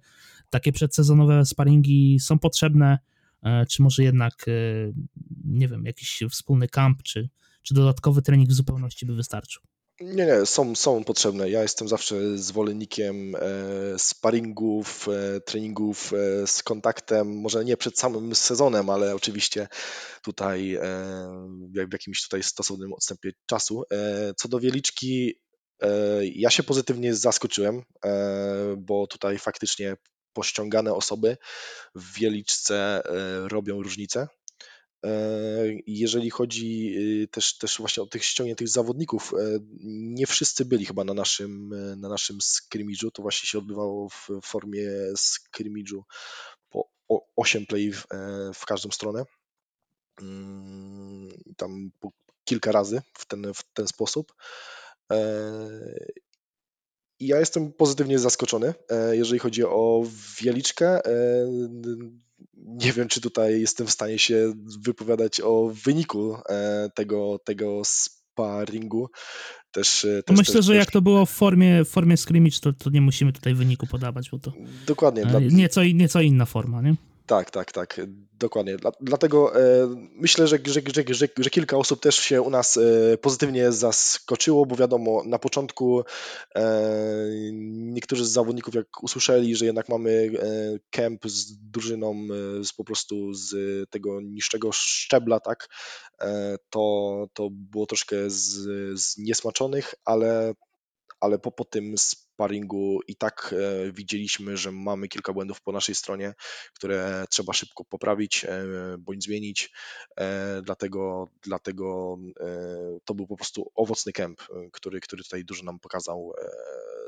takie 0.54 0.72
przedsezonowe 0.72 1.46
sparingi 1.46 2.20
są 2.20 2.40
potrzebne, 2.40 3.00
czy 3.70 3.82
może 3.82 4.04
jednak, 4.04 4.46
nie 5.46 5.68
wiem, 5.68 5.86
jakiś 5.86 6.24
wspólny 6.30 6.68
kamp, 6.68 7.04
czy, 7.04 7.30
czy 7.62 7.74
dodatkowy 7.74 8.22
trening 8.22 8.50
w 8.50 8.54
zupełności 8.54 9.06
by 9.06 9.16
wystarczył? 9.16 9.62
Nie, 10.02 10.26
nie, 10.26 10.46
są, 10.46 10.76
są 10.76 11.04
potrzebne. 11.04 11.50
Ja 11.50 11.62
jestem 11.62 11.88
zawsze 11.88 12.38
zwolennikiem 12.38 13.36
e, 13.36 13.40
sparingów, 13.98 15.08
e, 15.08 15.42
treningów 15.42 16.14
e, 16.14 16.48
z 16.48 16.64
kontaktem, 16.64 17.40
może 17.42 17.66
nie 17.66 17.78
przed 17.78 18.00
samym 18.00 18.36
sezonem, 18.36 18.90
ale 18.90 19.16
oczywiście 19.16 19.68
tutaj 20.24 20.76
e, 20.76 20.82
w 21.90 21.94
jakimś 21.94 22.24
tutaj 22.24 22.44
stosownym 22.44 22.94
odstępie 22.94 23.32
czasu. 23.46 23.84
E, 23.92 24.34
co 24.38 24.48
do 24.48 24.60
Wieliczki, 24.60 25.40
e, 25.82 25.90
ja 26.26 26.50
się 26.50 26.64
pozytywnie 26.64 27.16
zaskoczyłem, 27.16 27.84
e, 28.06 28.76
bo 28.78 29.08
tutaj 29.08 29.40
faktycznie 29.40 29.96
pościągane 30.34 30.94
osoby 30.94 31.38
w 31.96 32.20
Wieliczce 32.20 33.04
robią 33.52 33.84
różnicę. 33.84 34.28
E, 35.04 35.10
jeżeli 35.88 36.30
chodzi 36.30 36.96
y, 37.24 37.28
też, 37.28 37.58
też 37.58 37.78
właśnie 37.78 38.04
o 38.04 38.06
tych 38.06 38.26
ściągniętych 38.26 38.70
zawodników, 38.70 39.34
e, 39.34 39.60
nie 39.84 40.28
wszyscy 40.28 40.66
byli 40.66 40.86
chyba 40.86 41.04
na 41.04 41.14
naszym, 41.14 41.74
e, 41.74 41.96
na 41.96 42.10
naszym 42.10 42.42
skrimidżu. 42.42 43.12
To 43.12 43.22
właśnie 43.22 43.48
się 43.48 43.58
odbywało 43.58 44.10
w 44.10 44.30
formie 44.44 44.90
skrimidżu 45.16 46.04
po 46.70 46.90
8 47.36 47.66
play 47.66 47.92
w, 47.92 48.06
w 48.54 48.66
każdą 48.66 48.92
stronę. 48.92 49.24
Mm, 50.22 51.30
tam 51.58 51.92
kilka 52.44 52.72
razy 52.72 53.02
w 53.14 53.26
ten, 53.26 53.54
w 53.54 53.74
ten 53.74 53.88
sposób. 53.88 54.34
Ja 57.20 57.40
jestem 57.40 57.74
pozytywnie 57.74 58.20
zaskoczony, 58.20 58.74
jeżeli 59.12 59.40
chodzi 59.40 59.64
o 59.64 60.04
Wieliczkę 60.42 61.02
nie 62.66 62.94
wiem, 62.94 63.08
czy 63.08 63.22
tutaj 63.22 63.62
jestem 63.62 63.88
w 63.88 63.92
stanie 63.92 64.20
się 64.20 64.54
wypowiadać 64.84 65.42
o 65.42 65.72
wyniku 65.86 66.36
e, 66.50 66.90
tego, 66.96 67.40
tego 67.46 67.82
sparingu. 67.86 69.10
Też, 69.72 70.06
e, 70.06 70.24
też, 70.24 70.38
Myślę, 70.38 70.54
też, 70.54 70.66
że 70.66 70.74
też... 70.74 70.80
jak 70.80 70.92
to 70.92 71.02
było 71.02 71.26
w 71.26 71.30
formie, 71.30 71.86
w 71.86 71.90
formie 71.90 72.18
scrimmage, 72.18 72.60
to, 72.62 72.74
to 72.74 72.90
nie 72.90 73.02
musimy 73.02 73.34
tutaj 73.34 73.54
wyniku 73.54 73.88
podawać, 73.88 74.30
bo 74.30 74.40
to 74.40 74.52
Dokładnie. 74.88 75.26
Dla... 75.26 75.40
nieco, 75.40 75.84
nieco 75.84 76.22
inna 76.22 76.46
forma, 76.46 76.82
nie? 76.82 76.96
Tak, 77.26 77.52
tak, 77.52 77.72
tak, 77.72 78.02
dokładnie. 78.40 78.78
Dlatego 79.02 79.56
e, 79.56 79.88
myślę, 80.16 80.48
że, 80.48 80.60
że, 80.66 80.82
że, 81.14 81.28
że, 81.38 81.50
kilka 81.50 81.78
osób 81.78 82.02
też 82.02 82.16
się 82.16 82.42
u 82.42 82.50
nas 82.50 82.78
e, 82.78 83.18
pozytywnie 83.18 83.72
zaskoczyło, 83.72 84.66
bo 84.66 84.76
wiadomo, 84.76 85.24
na 85.26 85.40
początku 85.40 86.04
e, 86.56 86.90
niektórzy 87.72 88.26
z 88.26 88.32
zawodników, 88.32 88.76
jak 88.76 89.04
usłyszeli, 89.04 89.56
że 89.56 89.66
jednak 89.66 89.90
mamy 89.90 90.32
kemp 90.90 91.26
z 91.26 91.58
drużyną 91.58 92.28
z 92.64 92.74
po 92.74 92.84
prostu 92.84 93.34
z 93.34 93.56
tego 93.90 94.22
niższego 94.22 94.72
szczebla, 94.72 95.40
tak, 95.40 95.70
to, 96.70 97.28
to 97.34 97.50
było 97.52 97.86
troszkę 97.86 98.16
z, 98.28 98.68
zniesmaczonych, 99.00 99.96
ale 100.06 100.54
ale 101.24 101.40
po, 101.40 101.52
po 101.52 101.66
tym 101.66 101.98
sparingu 101.98 103.00
i 103.08 103.16
tak 103.16 103.56
e, 103.58 103.92
widzieliśmy, 103.92 104.58
że 104.58 104.72
mamy 104.72 105.08
kilka 105.08 105.34
błędów 105.34 105.62
po 105.62 105.72
naszej 105.72 105.96
stronie, 105.96 106.34
które 106.74 107.26
trzeba 107.30 107.54
szybko 107.54 107.86
poprawić 107.86 108.46
e, 108.46 108.66
bądź 109.00 109.24
zmienić. 109.24 109.72
E, 110.18 110.62
dlatego, 110.62 111.30
dlatego 111.42 112.18
to 113.06 113.14
był 113.14 113.28
po 113.28 113.36
prostu 113.36 113.72
owocny 113.76 114.12
kemp, 114.12 114.42
który, 114.74 115.00
który 115.00 115.24
tutaj 115.24 115.46
dużo 115.46 115.64
nam 115.64 115.80
pokazał, 115.80 116.34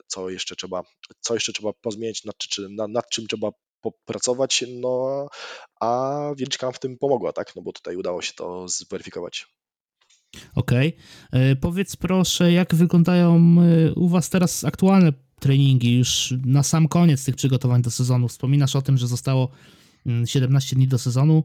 co 0.08 0.30
jeszcze 0.30 0.56
trzeba, 0.56 0.82
co 1.20 1.34
jeszcze 1.34 1.54
trzeba 1.54 1.74
pozmieniać, 1.74 2.24
nad, 2.24 2.38
czy, 2.38 2.70
nad, 2.70 2.90
nad 2.90 3.10
czym 3.10 3.28
trzeba 3.28 3.50
popracować, 3.82 4.64
no 4.82 5.28
a 5.80 6.20
Wielczka 6.38 6.68
nam 6.68 6.74
w 6.74 6.80
tym 6.80 6.98
pomogła, 6.98 7.34
tak? 7.34 7.56
No 7.56 7.62
bo 7.62 7.74
tutaj 7.74 7.96
udało 7.96 8.22
się 8.22 8.34
to 8.34 8.68
zweryfikować. 8.68 9.55
Okej. 10.56 10.98
Okay. 11.30 11.56
Powiedz 11.56 11.96
proszę, 11.96 12.52
jak 12.52 12.76
wyglądają 12.76 13.56
u 13.96 14.10
Was 14.10 14.30
teraz 14.30 14.64
aktualne 14.64 15.14
treningi 15.40 15.98
już 15.98 16.34
na 16.46 16.64
sam 16.64 16.88
koniec 16.88 17.26
tych 17.26 17.36
przygotowań 17.36 17.82
do 17.82 17.92
sezonu. 17.92 18.28
Wspominasz 18.28 18.76
o 18.76 18.82
tym, 18.82 18.98
że 18.98 19.08
zostało 19.08 19.50
17 20.26 20.76
mm, 20.76 20.80
dni 20.80 20.88
do 20.88 20.98
sezonu. 20.98 21.44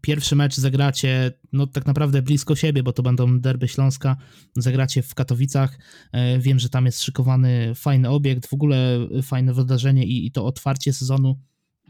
Pierwszy 0.00 0.36
mecz 0.36 0.56
zagracie 0.56 1.32
no 1.52 1.66
tak 1.66 1.86
naprawdę 1.86 2.22
blisko 2.22 2.56
siebie, 2.56 2.82
bo 2.82 2.92
to 2.92 3.02
będą 3.02 3.40
derby 3.40 3.68
Śląska. 3.68 4.16
Zagracie 4.56 5.02
w 5.02 5.14
Katowicach. 5.14 5.78
E, 6.12 6.38
wiem, 6.38 6.58
że 6.58 6.68
tam 6.68 6.86
jest 6.86 7.02
szykowany 7.02 7.74
fajny 7.74 8.10
obiekt, 8.10 8.46
w 8.46 8.52
ogóle 8.52 8.98
fajne 9.22 9.54
wydarzenie 9.54 10.04
i, 10.04 10.26
i 10.26 10.30
to 10.30 10.46
otwarcie 10.46 10.92
sezonu 10.92 11.40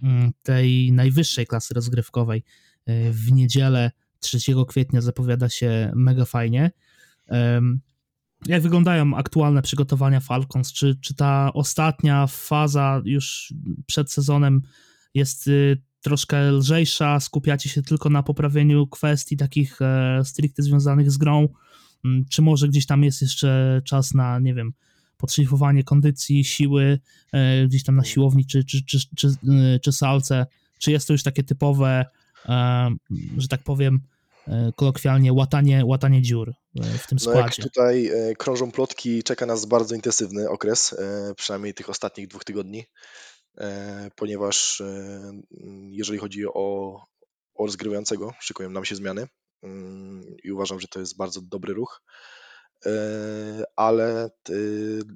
mm, 0.03 0.33
tej 0.43 0.93
najwyższej 0.93 1.47
klasy 1.47 1.75
rozgrywkowej 1.75 2.43
e, 2.87 3.11
w 3.11 3.33
niedzielę 3.33 3.91
3 4.21 4.39
kwietnia 4.69 5.01
zapowiada 5.01 5.49
się 5.49 5.93
mega 5.95 6.25
fajnie. 6.25 6.71
Jak 8.47 8.63
wyglądają 8.63 9.17
aktualne 9.17 9.63
przygotowania 9.63 10.21
Falcons? 10.21 10.73
Czy, 10.73 10.97
czy 11.01 11.15
ta 11.15 11.53
ostatnia 11.53 12.27
faza 12.27 13.03
już 13.05 13.55
przed 13.87 14.13
sezonem 14.13 14.63
jest 15.15 15.49
y, 15.49 15.83
troszkę 16.01 16.53
lżejsza? 16.53 17.21
Skupiacie 17.21 17.69
się 17.69 17.83
tylko 17.83 18.11
na 18.11 18.23
poprawieniu 18.23 18.87
kwestii 18.87 19.37
takich 19.37 19.83
e, 19.83 20.21
stricte 20.25 20.63
związanych 20.63 21.11
z 21.11 21.17
grą? 21.17 21.49
Mm, 22.05 22.25
czy 22.31 22.43
może 22.43 22.69
gdzieś 22.69 22.87
tam 22.87 23.05
jest 23.05 23.23
jeszcze 23.23 23.83
czas 23.85 24.15
na, 24.15 24.39
nie 24.39 24.55
wiem, 24.55 24.73
podszlifowanie 25.17 25.85
kondycji, 25.85 26.45
siły, 26.45 26.99
e, 27.33 27.67
gdzieś 27.67 27.85
tam 27.85 27.97
na 27.97 28.05
siłowni 28.05 28.47
czy, 28.47 28.65
czy, 28.65 28.85
czy, 28.85 28.99
czy, 29.17 29.29
y, 29.29 29.81
czy 29.83 29.93
salce? 29.93 30.47
Czy 30.79 30.93
jest 30.93 31.07
to 31.07 31.13
już 31.13 31.23
takie 31.23 31.43
typowe, 31.43 32.07
że 33.39 33.49
tak 33.49 33.63
powiem, 33.63 34.01
E, 34.49 34.73
kolokwialnie 34.77 35.33
łatanie, 35.33 35.85
łatanie 35.85 36.23
dziur 36.23 36.49
e, 36.51 36.99
w 36.99 37.07
tym 37.07 37.19
składzie. 37.19 37.41
No 37.41 37.45
jak 37.45 37.55
tutaj 37.55 38.07
e, 38.07 38.35
krążą 38.35 38.73
plotki, 38.73 39.23
czeka 39.23 39.47
nas 39.47 39.65
bardzo 39.65 39.95
intensywny 39.95 40.51
okres, 40.51 40.95
przynajmniej 41.37 41.75
tych 41.75 41.91
ostatnich 41.91 42.29
dwóch 42.29 42.45
tygodni, 42.45 42.87
ponieważ 44.17 44.83
jeżeli 45.91 46.19
chodzi 46.19 46.47
o, 46.47 46.53
o 47.55 47.67
rozgrywającego, 47.67 48.33
szykują 48.41 48.71
nam 48.71 48.85
się 48.85 48.97
zmiany 48.97 49.27
mm, 49.63 50.37
i 50.45 50.53
uważam, 50.53 50.81
że 50.81 50.89
to 50.89 51.01
jest 51.01 51.17
bardzo 51.17 51.41
dobry 51.41 51.75
ruch 51.75 52.03
ale 53.77 54.31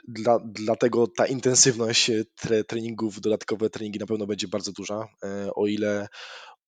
dla, 0.08 0.38
dlatego 0.44 1.06
ta 1.06 1.26
intensywność 1.26 2.10
treningów, 2.66 3.20
dodatkowe 3.20 3.70
treningi 3.70 3.98
na 3.98 4.06
pewno 4.06 4.26
będzie 4.26 4.48
bardzo 4.48 4.72
duża. 4.72 5.08
O 5.54 5.66
ile, 5.66 6.08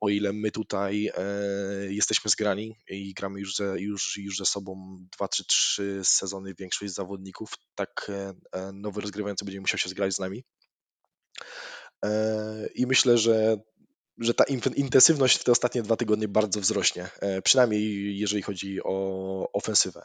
o 0.02 0.08
ile 0.08 0.32
my 0.32 0.50
tutaj 0.50 1.06
e, 1.06 1.22
jesteśmy 1.92 2.30
zgrani 2.30 2.76
i 2.88 3.14
gramy 3.14 3.40
już 3.40 3.56
ze, 3.56 3.80
już, 3.80 4.16
już 4.16 4.36
ze 4.36 4.46
sobą 4.46 4.98
2 5.16 5.28
czy 5.28 5.44
3 5.44 6.00
sezony 6.04 6.54
większość 6.54 6.94
zawodników, 6.94 7.52
tak 7.74 8.06
e, 8.08 8.32
e, 8.52 8.72
nowy 8.72 9.00
rozgrywający 9.00 9.44
będzie 9.44 9.60
musiał 9.60 9.78
się 9.78 9.88
zgrać 9.88 10.14
z 10.14 10.18
nami. 10.18 10.44
I 12.74 12.86
myślę, 12.86 13.18
że, 13.18 13.56
że 14.18 14.34
ta 14.34 14.44
intensywność 14.76 15.38
w 15.38 15.44
te 15.44 15.52
ostatnie 15.52 15.82
dwa 15.82 15.96
tygodnie 15.96 16.28
bardzo 16.28 16.60
wzrośnie. 16.60 17.10
Przynajmniej 17.44 18.18
jeżeli 18.18 18.42
chodzi 18.42 18.82
o 18.84 19.52
ofensywę, 19.52 20.02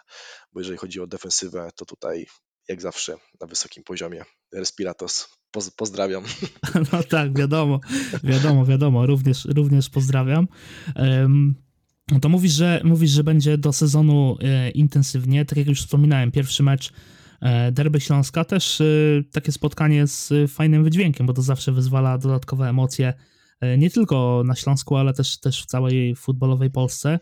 bo 0.53 0.59
jeżeli 0.59 0.77
chodzi 0.77 0.99
o 0.99 1.07
defensywę, 1.07 1.69
to 1.75 1.85
tutaj 1.85 2.25
jak 2.67 2.81
zawsze 2.81 3.15
na 3.41 3.47
wysokim 3.47 3.83
poziomie. 3.83 4.23
Respiratos, 4.53 5.37
poz, 5.51 5.69
pozdrawiam. 5.69 6.23
No 6.91 7.03
tak, 7.03 7.37
wiadomo, 7.37 7.79
wiadomo, 8.23 8.65
wiadomo, 8.65 9.05
również, 9.05 9.45
również 9.45 9.89
pozdrawiam. 9.89 10.47
Um, 10.95 11.55
to 12.21 12.29
mówisz, 12.29 12.51
że 12.51 12.81
mówisz, 12.83 13.11
że 13.11 13.23
będzie 13.23 13.57
do 13.57 13.73
sezonu 13.73 14.37
e, 14.41 14.69
intensywnie. 14.69 15.45
Tak 15.45 15.57
jak 15.57 15.67
już 15.67 15.81
wspominałem, 15.81 16.31
pierwszy 16.31 16.63
mecz 16.63 16.91
e, 17.41 17.71
Derby 17.71 17.99
Śląska 17.99 18.45
też 18.45 18.81
e, 18.81 18.85
takie 19.31 19.51
spotkanie 19.51 20.07
z 20.07 20.33
fajnym 20.51 20.83
wydźwiękiem, 20.83 21.27
bo 21.27 21.33
to 21.33 21.41
zawsze 21.41 21.71
wyzwala 21.71 22.17
dodatkowe 22.17 22.69
emocje 22.69 23.13
e, 23.61 23.77
nie 23.77 23.89
tylko 23.89 24.43
na 24.45 24.55
Śląsku, 24.55 24.95
ale 24.95 25.13
też, 25.13 25.39
też 25.39 25.63
w 25.63 25.65
całej 25.65 26.15
futbolowej 26.15 26.71
Polsce. 26.71 27.19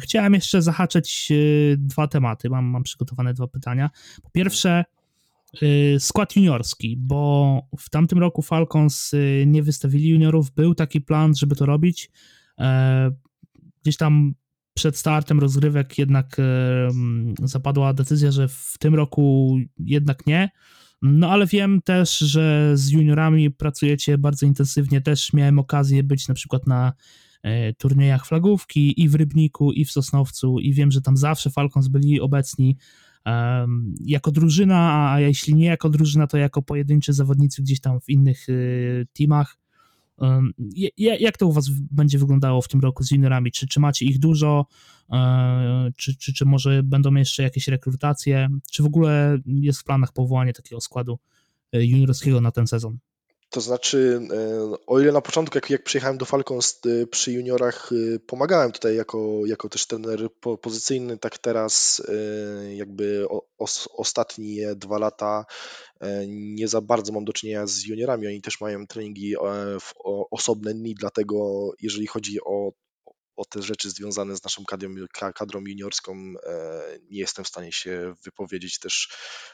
Chciałem 0.00 0.34
jeszcze 0.34 0.62
zahaczyć 0.62 1.28
y, 1.30 1.76
dwa 1.78 2.08
tematy. 2.08 2.50
Mam, 2.50 2.64
mam 2.64 2.82
przygotowane 2.82 3.34
dwa 3.34 3.46
pytania. 3.46 3.90
Po 4.22 4.30
pierwsze, 4.30 4.84
y, 5.62 5.96
skład 5.98 6.36
juniorski, 6.36 6.96
bo 6.96 7.60
w 7.78 7.90
tamtym 7.90 8.18
roku 8.18 8.42
Falcons 8.42 9.14
y, 9.14 9.44
nie 9.46 9.62
wystawili 9.62 10.08
juniorów. 10.08 10.50
Był 10.50 10.74
taki 10.74 11.00
plan, 11.00 11.34
żeby 11.34 11.56
to 11.56 11.66
robić. 11.66 12.10
E, 12.58 13.10
gdzieś 13.82 13.96
tam 13.96 14.34
przed 14.74 14.96
startem 14.96 15.40
rozgrywek 15.40 15.98
jednak 15.98 16.36
zapadła 17.42 17.92
decyzja, 17.92 18.30
że 18.30 18.48
w 18.48 18.74
tym 18.78 18.94
roku 18.94 19.56
jednak 19.78 20.26
nie. 20.26 20.50
No 21.02 21.30
ale 21.30 21.46
wiem 21.46 21.82
też, 21.82 22.18
że 22.18 22.72
z 22.74 22.90
juniorami 22.90 23.50
pracujecie 23.50 24.18
bardzo 24.18 24.46
intensywnie. 24.46 25.00
Też 25.00 25.32
miałem 25.32 25.58
okazję 25.58 26.02
być 26.02 26.28
na 26.28 26.34
przykład 26.34 26.66
na 26.66 26.92
E, 26.92 26.92
turniejach 27.78 28.26
flagówki 28.26 29.02
i 29.02 29.08
w 29.08 29.14
Rybniku, 29.14 29.72
i 29.72 29.84
w 29.84 29.92
Sosnowcu 29.92 30.58
i 30.58 30.72
wiem, 30.72 30.90
że 30.90 31.00
tam 31.00 31.16
zawsze 31.16 31.50
Falcons 31.50 31.88
byli 31.88 32.20
obecni. 32.20 32.76
jako 34.00 34.30
drużyna, 34.30 35.10
a 35.12 35.20
jeśli 35.20 35.54
nie 35.54 35.66
jako 35.66 35.90
drużyna, 35.90 36.26
to 36.26 36.36
jako 36.36 36.62
pojedynczy 36.62 37.12
zawodnicy 37.12 37.62
gdzieś 37.62 37.80
tam 37.80 38.00
w 38.00 38.08
innych 38.08 38.48
y, 38.48 39.06
teamach. 39.12 39.58
Jak 40.96 41.36
to 41.36 41.46
u 41.46 41.52
was 41.52 41.68
będzie 41.70 42.18
wyglądało 42.18 42.62
w 42.62 42.68
tym 42.68 42.80
roku 42.80 43.02
z 43.04 43.10
juniorami? 43.10 43.52
Czy, 43.52 43.68
czy 43.68 43.80
macie 43.80 44.04
ich 44.04 44.18
dużo? 44.18 44.66
E, 45.12 45.90
czy, 45.96 46.16
czy, 46.16 46.32
czy 46.32 46.44
może 46.44 46.82
będą 46.82 47.14
jeszcze 47.14 47.42
jakieś 47.42 47.68
rekrutacje? 47.68 48.48
Czy 48.70 48.82
w 48.82 48.86
ogóle 48.86 49.38
jest 49.46 49.80
w 49.80 49.84
planach 49.84 50.12
powołanie 50.12 50.52
takiego 50.52 50.80
składu 50.80 51.18
e, 51.72 51.84
juniorskiego 51.84 52.40
na 52.40 52.50
ten 52.50 52.66
sezon? 52.66 52.98
To 53.54 53.60
znaczy, 53.60 54.20
e, 54.32 54.76
o 54.86 55.00
ile 55.00 55.12
na 55.12 55.20
początku, 55.20 55.56
jak, 55.56 55.70
jak 55.70 55.84
przyjechałem 55.84 56.18
do 56.18 56.24
Falcons 56.24 56.80
e, 56.86 57.06
przy 57.06 57.32
juniorach, 57.32 57.90
e, 57.92 58.18
pomagałem 58.18 58.72
tutaj 58.72 58.96
jako, 58.96 59.40
jako 59.46 59.68
też 59.68 59.86
trener 59.86 60.28
pozycyjny, 60.62 61.18
tak 61.18 61.38
teraz 61.38 62.02
jakby 62.74 63.26
os, 63.58 63.88
ostatnie 63.96 64.74
dwa 64.74 64.98
lata 64.98 65.44
nie 66.26 66.68
za 66.68 66.80
bardzo 66.80 67.12
mam 67.12 67.24
do 67.24 67.32
czynienia 67.32 67.66
z 67.66 67.84
juniorami. 67.84 68.26
Oni 68.26 68.42
też 68.42 68.60
mają 68.60 68.86
treningi 68.86 69.34
w 69.80 69.92
osobne 70.30 70.74
dni, 70.74 70.94
dlatego 70.94 71.70
jeżeli 71.82 72.06
chodzi 72.06 72.38
o 72.44 72.72
o 73.36 73.44
te 73.44 73.62
rzeczy 73.62 73.90
związane 73.90 74.36
z 74.36 74.44
naszą 74.44 74.64
kadrą, 74.64 74.94
kadrą 75.34 75.64
juniorską 75.66 76.12
e, 76.46 76.98
nie 77.10 77.18
jestem 77.18 77.44
w 77.44 77.48
stanie 77.48 77.72
się 77.72 78.14
wypowiedzieć. 78.24 78.78
Też, 78.78 79.08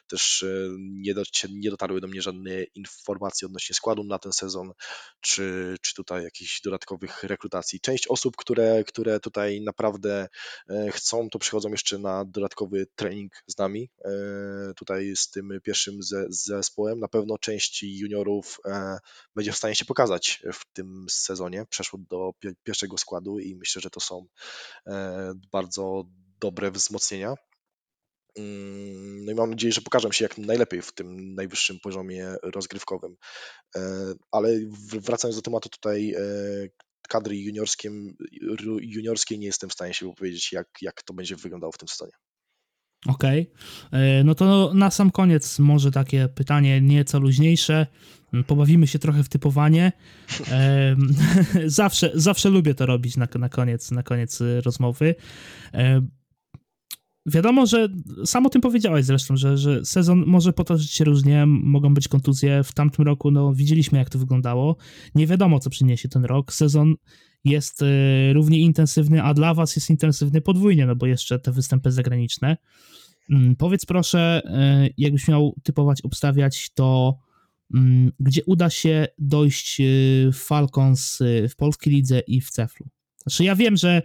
też 0.07 0.43
e, 0.43 0.47
nie, 0.79 1.15
do, 1.15 1.23
nie 1.51 1.71
dotarły 1.71 2.01
do 2.01 2.09
mnie 2.09 2.23
żadne 2.23 2.63
informacje 2.63 3.47
odnośnie 3.47 3.75
składu 3.75 4.05
na 4.05 4.19
ten 4.19 4.33
sezon, 4.33 4.73
czy, 5.21 5.77
czy 5.81 5.95
tutaj 5.95 6.25
jakichś 6.25 6.61
dodatkowych 6.61 7.25
rekrutacji. 7.25 7.81
Część 7.81 8.07
osób, 8.07 8.37
które, 8.37 8.85
które 8.85 9.21
tutaj 9.21 9.61
naprawdę 9.61 10.29
e, 10.69 10.91
chcą, 10.91 11.29
to 11.31 11.39
przychodzą 11.39 11.71
jeszcze 11.71 11.99
na 11.99 12.25
dodatkowy 12.25 12.87
trening 12.97 13.33
z 13.47 13.59
nami, 13.59 13.91
tutaj 14.77 15.13
z 15.17 15.31
tym 15.31 15.61
pierwszym 15.63 16.01
zespołem. 16.29 17.01
Na 17.01 17.09
pewno 17.09 17.39
część 17.39 17.83
juniorów 17.83 18.61
będzie 19.35 19.53
w 19.53 19.57
stanie 19.57 19.75
się 19.75 19.85
pokazać 19.85 20.43
w 20.53 20.73
tym 20.73 21.07
sezonie. 21.11 21.67
Przeszło 21.71 21.99
do 22.11 22.31
pierwszego 22.65 22.99
składu 22.99 23.39
i 23.39 23.57
myślę, 23.57 23.70
Myślę, 23.71 23.83
że 23.83 23.91
to 23.91 24.01
są 24.01 24.27
e, 24.87 25.33
bardzo 25.53 26.05
dobre 26.41 26.71
wzmocnienia. 26.71 27.35
Mm, 28.37 29.25
no 29.25 29.33
i 29.33 29.35
mam 29.35 29.51
nadzieję, 29.51 29.73
że 29.73 29.81
pokażę 29.81 30.09
się 30.13 30.25
jak 30.25 30.39
najlepiej 30.39 30.83
w 30.83 30.93
tym 30.93 31.35
najwyższym 31.35 31.81
poziomie 31.81 32.35
rozgrywkowym. 32.43 33.17
E, 33.77 33.81
ale 34.33 34.49
wracając 34.93 35.37
do 35.37 35.43
tematu 35.43 35.69
tutaj 35.69 36.15
e, 36.15 36.23
kadry 37.09 37.37
juniorskiej, 37.37 39.39
nie 39.39 39.47
jestem 39.47 39.71
w 39.71 39.73
stanie 39.73 39.95
się 39.95 40.07
wypowiedzieć, 40.07 40.53
jak, 40.53 40.69
jak 40.81 41.03
to 41.03 41.15
będzie 41.15 41.37
wyglądało 41.37 41.73
w 41.73 41.79
tym 41.79 41.89
sezonie. 41.89 42.13
Okej. 43.07 43.51
Okay. 43.89 44.25
No 44.25 44.35
to 44.35 44.73
na 44.75 44.91
sam 44.91 45.11
koniec 45.11 45.59
może 45.59 45.91
takie 45.91 46.29
pytanie 46.29 46.81
nieco 46.81 47.21
luźniejsze. 47.21 47.87
Pobawimy 48.47 48.87
się 48.87 48.99
trochę 48.99 49.23
w 49.23 49.29
typowanie. 49.29 49.93
zawsze, 51.67 52.11
zawsze 52.15 52.51
lubię 52.51 52.75
to 52.75 52.87
robić 52.87 53.17
na, 53.17 53.29
na, 53.39 53.49
koniec, 53.49 53.91
na 53.91 54.03
koniec 54.03 54.41
y, 54.41 54.61
rozmowy. 54.61 55.15
Wiadomo, 57.27 57.67
że 57.67 57.89
sam 58.25 58.47
o 58.47 58.51
tym 58.51 58.61
powiedziałeś 58.61 59.05
zresztą, 59.05 59.37
że, 59.37 59.59
że 59.59 59.85
sezon 59.85 60.25
może 60.27 60.53
potoczyć 60.53 60.93
się 60.93 61.05
różnie, 61.05 61.47
mogą 61.47 61.95
być 61.95 62.09
kontuzje. 62.09 62.65
W 62.65 62.73
tamtym 62.73 63.05
roku 63.05 63.31
no, 63.31 63.55
widzieliśmy, 63.55 63.99
jak 63.99 64.11
to 64.11 64.19
wyglądało. 64.19 64.77
Nie 65.15 65.27
wiadomo, 65.27 65.61
co 65.61 65.71
przyniesie 65.71 66.09
ten 66.09 66.25
rok. 66.25 66.53
Sezon 66.53 66.95
jest 67.45 67.83
y, 67.83 68.33
równie 68.33 68.59
intensywny, 68.59 69.23
a 69.23 69.35
dla 69.35 69.55
was 69.55 69.77
jest 69.77 69.91
intensywny 69.91 70.41
podwójnie, 70.41 70.87
no 70.87 70.97
bo 70.97 71.07
jeszcze 71.07 71.39
te 71.39 71.53
występy 71.53 71.93
zagraniczne. 71.93 72.57
Mm, 73.31 73.57
powiedz 73.57 73.87
proszę, 73.87 74.43
y, 74.87 74.95
jakbyś 74.99 75.29
miał 75.29 75.57
typować, 75.63 76.03
obstawiać, 76.03 76.71
to 76.75 77.19
mm, 77.75 78.13
gdzie 78.21 78.45
uda 78.45 78.71
się 78.71 79.07
dojść 79.19 79.81
y, 79.81 80.31
Falcons 80.35 81.19
w 81.51 81.57
polskiej 81.57 81.93
lidze 81.93 82.21
i 82.21 82.41
w 82.41 82.51
Ceflu? 82.51 82.87
Znaczy 83.23 83.45
ja 83.45 83.57
wiem, 83.57 83.77
że 83.77 84.03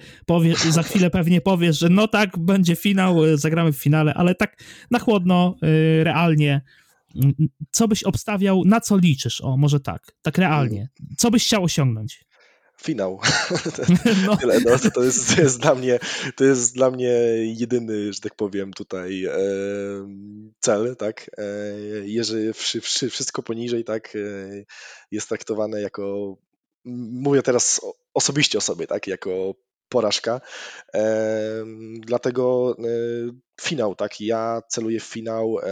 za 0.70 0.84
chwilę 0.84 1.10
pewnie 1.10 1.42
powiesz, 1.42 1.80
że 1.80 1.90
no 1.90 2.08
tak, 2.08 2.40
będzie 2.40 2.76
finał, 2.76 3.38
zagramy 3.38 3.74
w 3.74 3.78
finale, 3.78 4.14
ale 4.14 4.36
tak 4.36 4.64
na 4.92 5.00
chłodno, 5.00 5.56
realnie, 6.04 6.62
mm, 7.16 7.34
co 7.72 7.88
byś 7.88 8.04
obstawiał, 8.04 8.66
na 8.66 8.82
co 8.82 8.98
liczysz? 8.98 9.42
O, 9.42 9.58
może 9.58 9.80
tak, 9.80 10.12
tak 10.22 10.38
realnie. 10.38 10.90
Co 11.18 11.32
byś 11.32 11.46
chciał 11.46 11.64
osiągnąć? 11.64 12.25
Finał. 12.82 13.20
No. 14.26 14.38
Tyle, 14.38 14.60
no, 14.60 14.72
to, 14.94 15.04
jest, 15.04 15.36
to, 15.36 15.42
jest 15.42 15.60
dla 15.60 15.76
mnie, 15.76 16.00
to 16.36 16.44
jest 16.44 16.76
dla 16.76 16.92
mnie 16.92 17.12
jedyny, 17.42 18.14
że 18.14 18.20
tak 18.20 18.36
powiem, 18.36 18.74
tutaj 18.74 19.26
e, 19.26 19.38
cel, 20.60 20.96
tak? 20.96 21.30
E, 21.38 21.44
jeżeli 22.04 22.54
wszystko 23.10 23.44
poniżej, 23.44 23.84
tak, 23.84 24.16
e, 24.16 24.20
jest 25.12 25.30
traktowane 25.30 25.82
jako, 25.82 26.36
mówię 26.86 27.42
teraz 27.42 27.82
osobiście 28.14 28.58
o 28.58 28.62
sobie, 28.62 28.88
tak, 28.88 29.08
jako 29.08 29.56
porażka. 29.90 30.42
E, 30.94 31.66
dlatego 32.00 32.76
e, 32.80 32.84
finał, 33.62 33.96
tak, 33.96 34.22
ja 34.22 34.62
celuję 34.70 35.00
w 35.00 35.04
finał, 35.04 35.60
e, 35.60 35.66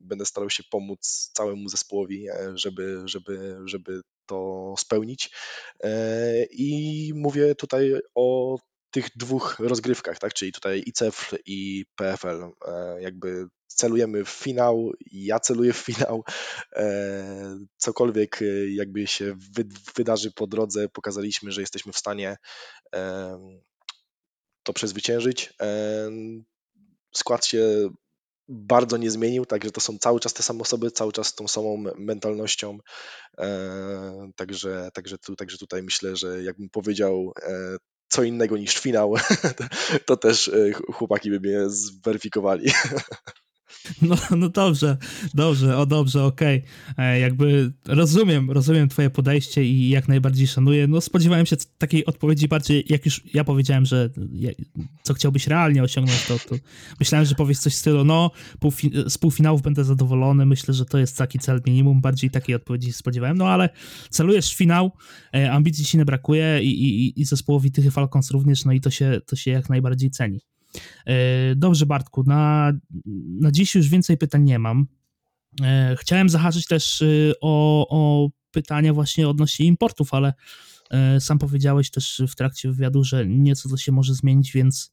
będę 0.00 0.26
starał 0.26 0.50
się 0.50 0.62
pomóc 0.70 1.30
całemu 1.34 1.68
zespołowi, 1.68 2.26
żeby, 2.54 3.02
żeby, 3.04 3.56
żeby 3.64 4.00
to 4.32 4.74
spełnić. 4.78 5.30
E, 5.84 6.44
I 6.44 7.12
mówię 7.14 7.54
tutaj 7.54 7.92
o 8.14 8.58
tych 8.90 9.08
dwóch 9.16 9.56
rozgrywkach, 9.60 10.18
tak? 10.18 10.34
czyli 10.34 10.52
tutaj 10.52 10.82
ICEF 10.86 11.34
i 11.46 11.84
PFL. 11.96 12.42
E, 12.66 13.02
jakby 13.02 13.46
celujemy 13.66 14.24
w 14.24 14.28
finał, 14.28 14.92
ja 15.12 15.40
celuję 15.40 15.72
w 15.72 15.76
finał. 15.76 16.24
E, 16.76 17.58
cokolwiek 17.76 18.40
jakby 18.68 19.06
się 19.06 19.36
wydarzy 19.96 20.32
po 20.32 20.46
drodze, 20.46 20.88
pokazaliśmy, 20.88 21.52
że 21.52 21.60
jesteśmy 21.60 21.92
w 21.92 21.98
stanie 21.98 22.36
to 24.62 24.72
przezwyciężyć. 24.72 25.54
Skład 27.14 27.46
się 27.46 27.90
bardzo 28.52 28.96
nie 28.96 29.10
zmienił, 29.10 29.46
także 29.46 29.70
to 29.70 29.80
są 29.80 29.98
cały 29.98 30.20
czas 30.20 30.32
te 30.32 30.42
same 30.42 30.60
osoby, 30.60 30.90
cały 30.90 31.12
czas 31.12 31.26
z 31.26 31.34
tą 31.34 31.48
samą 31.48 31.84
mentalnością. 31.98 32.78
E, 33.38 34.30
także, 34.36 34.90
także, 34.94 35.18
tu, 35.18 35.36
także 35.36 35.58
tutaj 35.58 35.82
myślę, 35.82 36.16
że 36.16 36.42
jakbym 36.42 36.68
powiedział 36.70 37.32
e, 37.42 37.76
co 38.08 38.22
innego 38.22 38.56
niż 38.56 38.78
finał, 38.78 39.14
to 40.06 40.16
też 40.16 40.48
e, 40.48 40.72
chłopaki 40.72 41.30
by 41.30 41.40
mnie 41.40 41.60
zweryfikowali. 41.66 42.70
No, 44.02 44.16
no 44.36 44.48
dobrze, 44.48 44.96
dobrze, 45.34 45.78
o 45.78 45.86
dobrze, 45.86 46.24
okej. 46.24 46.62
Okay. 46.92 47.06
E, 47.06 47.20
jakby 47.20 47.72
rozumiem, 47.86 48.50
rozumiem 48.50 48.88
twoje 48.88 49.10
podejście 49.10 49.64
i 49.64 49.88
jak 49.88 50.08
najbardziej 50.08 50.46
szanuję. 50.46 50.86
No 50.86 51.00
spodziewałem 51.00 51.46
się 51.46 51.56
takiej 51.78 52.06
odpowiedzi 52.06 52.48
bardziej, 52.48 52.84
jak 52.88 53.04
już 53.04 53.20
ja 53.34 53.44
powiedziałem, 53.44 53.86
że 53.86 54.10
co 55.02 55.14
chciałbyś 55.14 55.46
realnie 55.46 55.82
osiągnąć, 55.82 56.26
to, 56.26 56.38
to 56.38 56.54
myślałem, 57.00 57.26
że 57.26 57.34
powiesz 57.34 57.58
coś 57.58 57.72
w 57.74 57.76
stylu, 57.76 58.04
no 58.04 58.30
z 59.06 59.18
półfinałów 59.18 59.62
będę 59.62 59.84
zadowolony, 59.84 60.46
myślę, 60.46 60.74
że 60.74 60.84
to 60.84 60.98
jest 60.98 61.16
taki 61.16 61.38
cel 61.38 61.60
minimum, 61.66 62.00
bardziej 62.00 62.30
takiej 62.30 62.54
odpowiedzi 62.54 62.92
spodziewałem, 62.92 63.36
no 63.38 63.48
ale 63.48 63.68
celujesz 64.10 64.54
w 64.54 64.56
finał, 64.56 64.92
e, 65.34 65.52
ambicji 65.52 65.84
ci 65.84 65.98
nie 65.98 66.04
brakuje 66.04 66.62
i, 66.62 66.84
i, 66.84 67.20
i 67.20 67.24
zespołowi 67.24 67.72
Tychy 67.72 67.90
Falcons 67.90 68.30
również, 68.30 68.64
no 68.64 68.72
i 68.72 68.80
to 68.80 68.90
się, 68.90 69.20
to 69.26 69.36
się 69.36 69.50
jak 69.50 69.68
najbardziej 69.68 70.10
ceni. 70.10 70.51
E, 71.06 71.54
dobrze, 71.54 71.86
Bartku, 71.86 72.22
na, 72.26 72.72
na 73.40 73.50
dziś 73.50 73.74
już 73.74 73.88
więcej 73.88 74.18
pytań 74.18 74.42
nie 74.42 74.58
mam. 74.58 74.86
E, 75.62 75.96
chciałem 76.00 76.28
zahaczyć 76.28 76.66
też 76.66 77.02
y, 77.02 77.34
o, 77.40 77.86
o 77.88 78.30
pytania 78.50 78.94
właśnie 78.94 79.28
odnośnie 79.28 79.66
importów, 79.66 80.14
ale 80.14 80.34
e, 80.90 81.20
sam 81.20 81.38
powiedziałeś 81.38 81.90
też 81.90 82.22
w 82.28 82.34
trakcie 82.34 82.68
wywiadu, 82.68 83.04
że 83.04 83.26
nieco 83.26 83.68
to 83.68 83.76
się 83.76 83.92
może 83.92 84.14
zmienić, 84.14 84.52
więc 84.52 84.92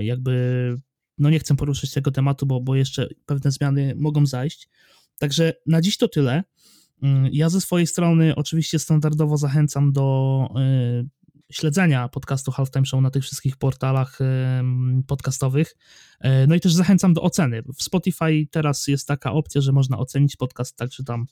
jakby 0.00 0.76
no 1.18 1.30
nie 1.30 1.38
chcę 1.38 1.56
poruszyć 1.56 1.92
tego 1.92 2.10
tematu, 2.10 2.46
bo, 2.46 2.60
bo 2.60 2.74
jeszcze 2.74 3.08
pewne 3.26 3.50
zmiany 3.50 3.94
mogą 3.96 4.26
zajść. 4.26 4.68
Także 5.18 5.52
na 5.66 5.80
dziś 5.80 5.96
to 5.96 6.08
tyle. 6.08 6.44
Mm, 7.02 7.28
ja 7.32 7.48
ze 7.48 7.60
swojej 7.60 7.86
strony 7.86 8.34
oczywiście 8.34 8.78
standardowo 8.78 9.36
zachęcam 9.36 9.92
do 9.92 10.48
śledzenia 11.52 12.08
podcastu 12.08 12.52
Halftime 12.52 12.86
Show 12.86 13.02
na 13.02 13.10
tych 13.10 13.22
wszystkich 13.22 13.56
portalach 13.56 14.18
podcastowych. 15.06 15.76
E, 16.20 16.46
no 16.46 16.54
i 16.54 16.60
też 16.60 16.72
zachęcam 16.72 17.14
do 17.14 17.22
oceny. 17.22 17.62
W 17.62 17.82
Spotify 17.82 18.46
teraz 18.50 18.86
jest 18.86 19.08
taka 19.08 19.32
opcja, 19.32 19.60
że 19.60 19.72
można 19.72 19.98
ocenić 19.98 20.36
podcast, 20.36 20.76
także 20.76 21.04
tam, 21.04 21.26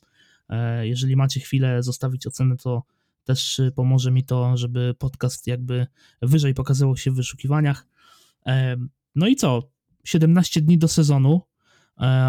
e, 0.49 0.87
jeżeli 0.89 1.17
macie 1.17 1.41
chwilę 1.41 1.83
zostawić 1.83 2.27
ocenę, 2.27 2.57
to 2.57 2.83
też 3.25 3.61
pomoże 3.75 4.11
mi 4.11 4.25
to, 4.25 4.57
żeby 4.57 4.95
podcast 4.99 5.47
jakby 5.47 5.87
wyżej 6.23 6.55
pokazywał 6.55 6.97
się 6.97 7.11
w 7.11 7.15
wyszukiwaniach. 7.15 7.87
E, 8.47 8.77
no 9.15 9.27
i 9.27 9.37
co? 9.37 9.63
17 10.05 10.61
dni 10.61 10.79
do 10.79 10.89
sezonu. 10.89 11.41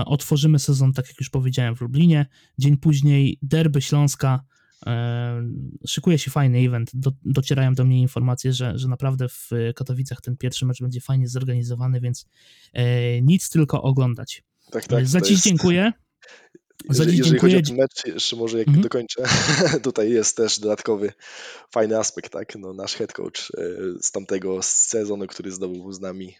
Otworzymy 0.05 0.59
sezon, 0.59 0.93
tak 0.93 1.07
jak 1.07 1.19
już 1.19 1.29
powiedziałem, 1.29 1.75
w 1.75 1.81
Lublinie. 1.81 2.25
Dzień 2.57 2.77
później 2.77 3.39
Derby 3.41 3.81
Śląska 3.81 4.43
szykuje 5.87 6.17
się 6.17 6.31
fajny 6.31 6.59
event. 6.59 6.91
Do, 6.93 7.11
docierają 7.25 7.73
do 7.73 7.83
mnie 7.83 8.01
informacje, 8.01 8.53
że, 8.53 8.77
że 8.77 8.87
naprawdę 8.87 9.29
w 9.29 9.49
Katowicach 9.75 10.21
ten 10.21 10.37
pierwszy 10.37 10.65
mecz 10.65 10.81
będzie 10.81 11.01
fajnie 11.01 11.27
zorganizowany, 11.27 12.01
więc 12.01 12.25
e, 12.73 13.21
nic 13.21 13.49
tylko 13.49 13.81
oglądać. 13.81 14.43
Tak, 14.71 14.87
tak. 14.87 15.07
Za 15.07 15.21
dziś 15.21 15.31
jest... 15.31 15.43
dziękuję. 15.43 15.91
Za 16.89 17.03
jeżeli, 17.03 17.17
jeżeli 17.17 17.39
chodzi 17.39 17.57
o 17.57 17.61
ten 17.61 17.75
mecz, 17.75 18.05
jeszcze 18.05 18.35
może 18.35 18.57
jak 18.57 18.67
mhm. 18.67 18.83
dokończę, 18.83 19.23
tutaj 19.83 20.11
jest 20.11 20.37
też 20.37 20.59
dodatkowy 20.59 21.13
fajny 21.71 21.97
aspekt, 21.97 22.31
tak? 22.31 22.55
No, 22.55 22.73
nasz 22.73 22.93
head 22.95 23.13
coach 23.13 23.51
e, 23.57 23.63
z 24.01 24.11
tamtego 24.11 24.63
sezonu, 24.63 25.27
który 25.27 25.51
zdobył 25.51 25.93
z 25.93 25.99
nami 25.99 26.35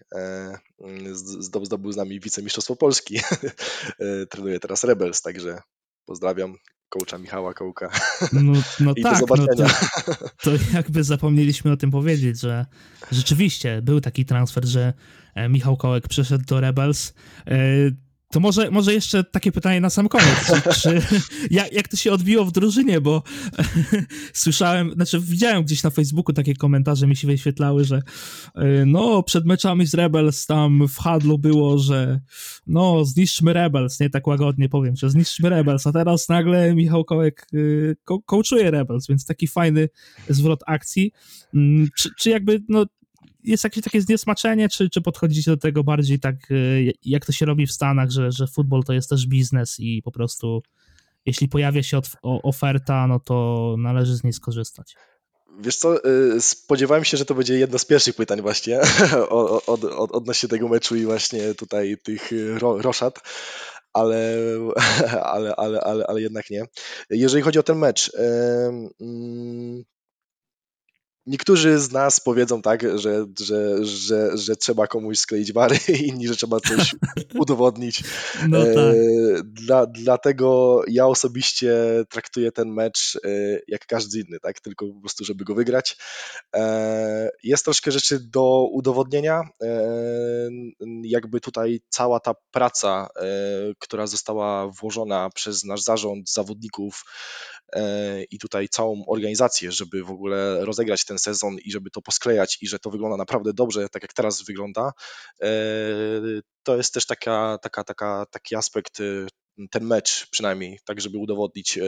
zdobył 1.59 1.91
z 1.91 1.95
nami 1.95 2.19
wicemistrzostwo 2.19 2.75
Polski, 2.75 3.19
trenuje 4.29 4.59
teraz 4.59 4.83
Rebels, 4.83 5.21
także 5.21 5.61
pozdrawiam 6.05 6.55
coacha 6.93 7.17
Michała 7.17 7.53
Kołka. 7.53 7.89
No, 8.33 8.53
no 8.79 8.93
tak, 9.03 9.23
no 9.29 9.47
to, 9.47 9.65
to 10.41 10.51
jakby 10.73 11.03
zapomnieliśmy 11.03 11.71
o 11.71 11.77
tym 11.77 11.91
powiedzieć, 11.91 12.39
że 12.39 12.65
rzeczywiście 13.11 13.81
był 13.81 14.01
taki 14.01 14.25
transfer, 14.25 14.65
że 14.65 14.93
e, 15.35 15.49
Michał 15.49 15.77
Kołek 15.77 16.07
przyszedł 16.07 16.45
do 16.45 16.61
Rebels. 16.61 17.13
To 18.33 18.39
może, 18.39 18.71
może 18.71 18.93
jeszcze 18.93 19.23
takie 19.23 19.51
pytanie 19.51 19.81
na 19.81 19.89
sam 19.89 20.07
koniec. 20.07 20.51
Czy, 20.63 20.81
czy, 20.81 21.01
jak, 21.51 21.73
jak 21.73 21.87
to 21.87 21.97
się 21.97 22.11
odbiło 22.11 22.45
w 22.45 22.51
drużynie, 22.51 23.01
bo 23.01 23.23
słyszałem, 24.33 24.91
znaczy 24.93 25.19
widziałem 25.19 25.63
gdzieś 25.63 25.83
na 25.83 25.89
Facebooku 25.89 26.33
takie 26.33 26.55
komentarze 26.55 27.07
mi 27.07 27.15
się 27.15 27.27
wyświetlały, 27.27 27.85
że 27.85 28.01
e, 28.55 28.85
no 28.85 29.23
przed 29.23 29.45
meczami 29.45 29.85
z 29.85 29.93
Rebels 29.93 30.45
tam 30.45 30.87
w 30.87 30.97
Hadlu 30.97 31.37
było, 31.37 31.77
że 31.77 32.19
no 32.67 33.05
zniszczmy 33.05 33.53
Rebels, 33.53 33.99
nie 33.99 34.09
tak 34.09 34.27
łagodnie 34.27 34.69
powiem, 34.69 34.95
że 34.95 35.09
zniszczmy 35.09 35.49
Rebels, 35.49 35.87
a 35.87 35.91
teraz 35.91 36.29
nagle 36.29 36.75
Michał 36.75 37.05
Kołek 37.05 37.47
y, 37.53 37.95
ko 38.03 38.19
kołczuje 38.21 38.71
Rebels, 38.71 39.07
więc 39.07 39.25
taki 39.25 39.47
fajny 39.47 39.89
zwrot 40.29 40.59
akcji. 40.67 41.11
Mm, 41.53 41.87
czy, 41.97 42.09
czy 42.19 42.29
jakby 42.29 42.61
no 42.69 42.85
jest 43.43 43.63
jakieś 43.63 43.83
takie 43.83 44.01
zniesmaczenie, 44.01 44.69
czy, 44.69 44.89
czy 44.89 45.01
podchodzicie 45.01 45.51
do 45.51 45.57
tego 45.57 45.83
bardziej 45.83 46.19
tak, 46.19 46.35
e, 46.51 46.55
jak 47.05 47.25
to 47.25 47.31
się 47.31 47.45
robi 47.45 47.67
w 47.67 47.71
Stanach, 47.71 48.11
że, 48.11 48.31
że 48.31 48.47
futbol 48.47 48.83
to 48.83 48.93
jest 48.93 49.09
też 49.09 49.27
biznes 49.27 49.79
i 49.79 50.01
po 50.01 50.11
prostu 50.11 50.61
jeśli 51.25 51.49
pojawia 51.49 51.83
się 51.83 51.99
oferta, 52.23 53.07
no 53.07 53.19
to 53.19 53.75
należy 53.77 54.15
z 54.15 54.23
niej 54.23 54.33
skorzystać. 54.33 54.95
Wiesz 55.59 55.75
co, 55.75 56.03
e, 56.03 56.41
spodziewałem 56.41 57.03
się, 57.03 57.17
że 57.17 57.25
to 57.25 57.35
będzie 57.35 57.59
jedno 57.59 57.79
z 57.79 57.85
pierwszych 57.85 58.15
pytań 58.15 58.41
właśnie 58.41 58.79
od, 59.29 59.69
od, 59.69 59.83
od, 59.83 60.11
odnośnie 60.11 60.49
tego 60.49 60.67
meczu 60.67 60.95
i 60.95 61.05
właśnie 61.05 61.53
tutaj 61.55 61.97
tych 62.03 62.31
ro, 62.57 62.81
roszad, 62.81 63.19
ale, 63.93 64.37
ale, 65.33 65.55
ale, 65.55 65.81
ale, 65.81 66.07
ale 66.07 66.21
jednak 66.21 66.49
nie. 66.49 66.65
Jeżeli 67.09 67.43
chodzi 67.43 67.59
o 67.59 67.63
ten 67.63 67.77
mecz, 67.77 68.11
yy, 68.13 69.83
Niektórzy 71.25 71.79
z 71.79 71.91
nas 71.91 72.19
powiedzą 72.19 72.61
tak, 72.61 72.99
że, 72.99 73.25
że, 73.39 73.85
że, 73.85 74.37
że 74.37 74.55
trzeba 74.55 74.87
komuś 74.87 75.19
skleić 75.19 75.53
wary, 75.53 75.77
inni, 76.07 76.27
że 76.27 76.35
trzeba 76.35 76.59
coś 76.59 76.95
udowodnić. 77.41 78.03
No 78.49 78.67
e, 78.67 78.73
tak. 78.73 78.95
Dla, 79.43 79.85
dlatego 79.85 80.81
ja 80.87 81.07
osobiście 81.07 81.75
traktuję 82.09 82.51
ten 82.51 82.73
mecz 82.73 83.19
e, 83.25 83.29
jak 83.67 83.85
każdy 83.85 84.19
inny, 84.19 84.39
tak? 84.39 84.59
tylko 84.59 84.87
po 84.87 84.99
prostu, 84.99 85.25
żeby 85.25 85.43
go 85.43 85.55
wygrać. 85.55 85.97
E, 86.55 87.29
jest 87.43 87.63
troszkę 87.65 87.91
rzeczy 87.91 88.19
do 88.19 88.67
udowodnienia. 88.71 89.41
Jakby 91.03 91.41
tutaj 91.41 91.81
cała 91.89 92.19
ta 92.19 92.33
praca, 92.51 93.07
która 93.79 94.07
została 94.07 94.67
włożona 94.67 95.29
przez 95.35 95.63
nasz 95.63 95.81
zarząd, 95.81 96.31
zawodników, 96.31 97.03
i 98.31 98.39
tutaj 98.39 98.69
całą 98.69 99.05
organizację, 99.07 99.71
żeby 99.71 100.03
w 100.03 100.11
ogóle 100.11 100.65
rozegrać 100.65 101.05
ten 101.05 101.12
sezon 101.19 101.57
i 101.65 101.71
żeby 101.71 101.89
to 101.89 102.01
posklejać 102.01 102.57
i 102.61 102.67
że 102.67 102.79
to 102.79 102.89
wygląda 102.89 103.17
naprawdę 103.17 103.53
dobrze, 103.53 103.89
tak 103.89 104.01
jak 104.01 104.13
teraz 104.13 104.43
wygląda, 104.43 104.91
e, 105.41 105.47
to 106.63 106.77
jest 106.77 106.93
też 106.93 107.05
taka, 107.05 107.57
taka, 107.61 107.83
taka, 107.83 108.25
taki 108.31 108.55
aspekt 108.55 108.99
e, 108.99 109.03
ten 109.71 109.85
mecz 109.85 110.29
przynajmniej, 110.29 110.79
tak 110.85 111.01
żeby 111.01 111.17
udowodnić 111.17 111.79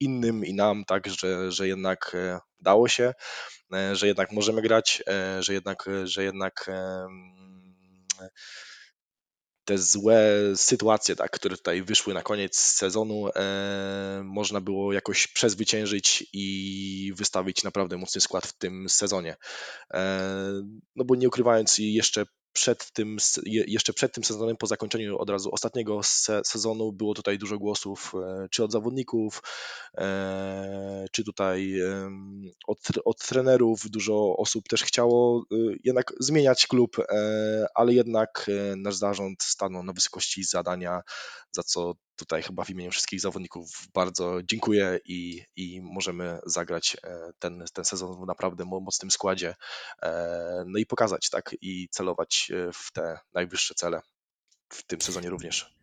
innym 0.00 0.44
i 0.44 0.54
nam, 0.54 0.84
tak, 0.84 1.08
że, 1.08 1.52
że 1.52 1.68
jednak 1.68 2.16
dało 2.60 2.88
się, 2.88 3.12
że 3.92 4.06
jednak 4.06 4.32
możemy 4.32 4.62
grać, 4.62 5.02
że 5.40 5.52
jednak, 5.52 5.84
że 6.04 6.24
jednak 6.24 6.70
te 9.66 9.78
złe 9.78 10.32
sytuacje, 10.56 11.16
tak, 11.16 11.30
które 11.30 11.56
tutaj 11.56 11.82
wyszły 11.82 12.14
na 12.14 12.22
koniec 12.22 12.56
sezonu, 12.58 13.28
e, 13.36 14.22
można 14.24 14.60
było 14.60 14.92
jakoś 14.92 15.26
przezwyciężyć 15.26 16.26
i 16.32 17.12
wystawić 17.16 17.64
naprawdę 17.64 17.96
mocny 17.96 18.20
skład 18.20 18.46
w 18.46 18.58
tym 18.58 18.88
sezonie. 18.88 19.36
E, 19.94 20.22
no 20.96 21.04
bo 21.04 21.14
nie 21.14 21.28
ukrywając, 21.28 21.78
jeszcze 21.78 22.26
przed 22.56 22.92
tym, 22.92 23.16
jeszcze 23.46 23.92
przed 23.92 24.12
tym 24.12 24.24
sezonem, 24.24 24.56
po 24.56 24.66
zakończeniu 24.66 25.18
od 25.18 25.30
razu 25.30 25.50
ostatniego 25.52 26.00
sezonu, 26.44 26.92
było 26.92 27.14
tutaj 27.14 27.38
dużo 27.38 27.58
głosów, 27.58 28.12
e, 28.14 28.48
czy 28.50 28.64
od 28.64 28.72
zawodników, 28.72 29.42
e, 29.98 31.06
czy 31.12 31.24
tutaj 31.24 31.74
od, 32.66 32.78
od 33.04 33.18
trenerów. 33.18 33.90
Dużo 33.90 34.36
osób 34.36 34.68
też 34.68 34.84
chciało 34.84 35.40
e, 35.40 35.56
jednak 35.84 36.12
zmieniać 36.20 36.66
klub, 36.66 36.96
ale 37.74 37.92
jednak 37.92 38.50
nasz 38.76 38.96
zarząd 38.96 39.42
stanął 39.42 39.82
na 39.82 39.92
wysokości 39.92 40.44
zadania, 40.44 41.02
za 41.52 41.62
co 41.62 41.94
tutaj 42.16 42.42
chyba 42.42 42.64
w 42.64 42.70
imieniu 42.70 42.90
wszystkich 42.90 43.20
zawodników 43.20 43.88
bardzo 43.94 44.38
dziękuję 44.44 45.00
i, 45.04 45.42
i 45.56 45.80
możemy 45.82 46.38
zagrać 46.46 46.96
e, 47.04 47.32
ten, 47.38 47.64
ten 47.72 47.84
sezon 47.84 48.24
w 48.24 48.26
naprawdę 48.26 48.64
mocnym 48.64 49.10
składzie, 49.10 49.54
e, 50.02 50.64
no 50.66 50.78
i 50.78 50.86
pokazać, 50.86 51.30
tak, 51.30 51.56
i 51.60 51.88
celować 51.90 52.52
e, 52.54 52.72
w 52.72 52.92
te 52.92 53.18
najwyższe 53.34 53.74
cele 53.74 54.00
w 54.68 54.82
tym 54.86 55.00
sezonie 55.00 55.30
również. 55.30 55.76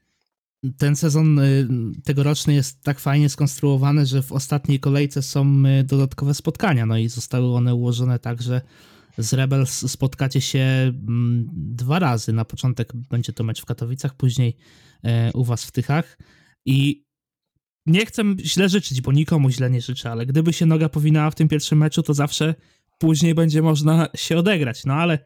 Ten 0.77 0.95
sezon 0.95 1.41
tegoroczny 2.05 2.53
jest 2.53 2.83
tak 2.83 2.99
fajnie 2.99 3.29
skonstruowany, 3.29 4.05
że 4.05 4.21
w 4.21 4.31
ostatniej 4.31 4.79
kolejce 4.79 5.21
są 5.21 5.63
dodatkowe 5.83 6.33
spotkania, 6.33 6.85
no 6.85 6.97
i 6.97 7.09
zostały 7.09 7.55
one 7.55 7.75
ułożone 7.75 8.19
tak, 8.19 8.41
że 8.41 8.61
z 9.17 9.33
Rebels 9.33 9.91
spotkacie 9.91 10.41
się 10.41 10.59
mm, 10.59 11.47
dwa 11.53 11.99
razy. 11.99 12.33
Na 12.33 12.45
początek 12.45 12.93
będzie 12.95 13.33
to 13.33 13.43
mecz 13.43 13.61
w 13.61 13.65
Katowicach, 13.65 14.15
później 14.15 14.57
e, 15.03 15.31
u 15.33 15.43
was 15.43 15.65
w 15.65 15.71
Tychach. 15.71 16.17
I 16.65 17.05
nie 17.85 18.05
chcę 18.05 18.23
źle 18.39 18.69
życzyć, 18.69 19.01
bo 19.01 19.11
nikomu 19.11 19.49
źle 19.49 19.69
nie 19.69 19.81
życzę, 19.81 20.11
ale 20.11 20.25
gdyby 20.25 20.53
się 20.53 20.65
noga 20.65 20.89
powinęła 20.89 21.31
w 21.31 21.35
tym 21.35 21.47
pierwszym 21.47 21.77
meczu, 21.77 22.03
to 22.03 22.13
zawsze 22.13 22.55
później 22.97 23.35
będzie 23.35 23.61
można 23.61 24.07
się 24.15 24.37
odegrać. 24.37 24.85
No 24.85 24.93
ale, 24.93 25.19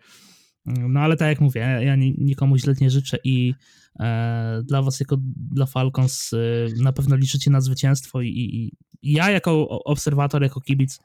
no 0.65 0.99
ale 0.99 1.17
tak 1.17 1.27
jak 1.27 1.41
mówię, 1.41 1.61
ja 1.81 1.95
nikomu 2.17 2.57
źle 2.57 2.73
nie 2.81 2.89
życzę 2.89 3.17
i 3.23 3.53
e, 3.99 4.61
dla 4.65 4.81
was 4.81 4.99
jako 4.99 5.17
dla 5.51 5.65
Falcons 5.65 6.33
e, 6.33 6.37
na 6.83 6.93
pewno 6.93 7.15
liczycie 7.15 7.51
na 7.51 7.61
zwycięstwo 7.61 8.21
i, 8.21 8.27
i, 8.27 8.71
i 9.01 9.13
ja 9.13 9.31
jako 9.31 9.69
obserwator, 9.69 10.43
jako 10.43 10.61
kibic 10.61 10.99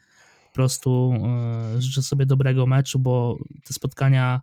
prostu 0.53 1.15
e, 1.77 1.83
życzę 1.83 2.03
sobie 2.03 2.27
dobrego 2.27 2.67
meczu, 2.67 2.99
bo 2.99 3.39
te 3.65 3.75
spotkania 3.75 4.41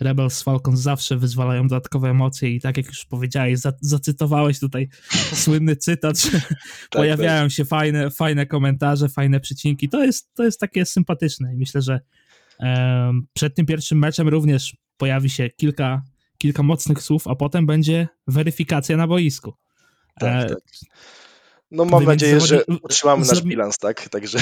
Rebels 0.00 0.42
Falcons 0.42 0.80
zawsze 0.80 1.16
wyzwalają 1.16 1.68
dodatkowe 1.68 2.10
emocje 2.10 2.50
i 2.50 2.60
tak 2.60 2.76
jak 2.76 2.86
już 2.86 3.04
powiedziałeś, 3.04 3.58
za, 3.58 3.72
zacytowałeś 3.80 4.60
tutaj 4.60 4.88
słynny 5.44 5.76
cytat, 5.76 6.18
że 6.18 6.30
tak, 6.30 6.56
pojawiają 6.90 7.42
tak. 7.42 7.52
się 7.52 7.64
fajne, 7.64 8.10
fajne 8.10 8.46
komentarze, 8.46 9.08
fajne 9.08 9.40
przycinki. 9.40 9.88
To 9.88 10.04
jest, 10.04 10.34
to 10.34 10.44
jest 10.44 10.60
takie 10.60 10.86
sympatyczne 10.86 11.54
i 11.54 11.56
myślę, 11.56 11.82
że 11.82 12.00
um, 12.58 13.26
przed 13.32 13.54
tym 13.54 13.66
pierwszym 13.66 13.98
meczem 13.98 14.28
również 14.28 14.76
pojawi 14.96 15.30
się 15.30 15.50
kilka, 15.50 16.02
kilka 16.38 16.62
mocnych 16.62 17.02
słów, 17.02 17.28
a 17.28 17.34
potem 17.34 17.66
będzie 17.66 18.08
weryfikacja 18.26 18.96
na 18.96 19.06
boisku. 19.06 19.54
Tak, 20.20 20.44
e, 20.44 20.48
tak. 20.48 20.58
No 21.70 21.84
mam 21.84 22.04
nadzieję, 22.04 22.40
zawodni... 22.40 22.58
że 22.70 22.78
utrzymamy 22.82 23.26
nasz 23.26 23.42
bilans, 23.42 23.78
tak? 23.78 24.08
Także. 24.08 24.38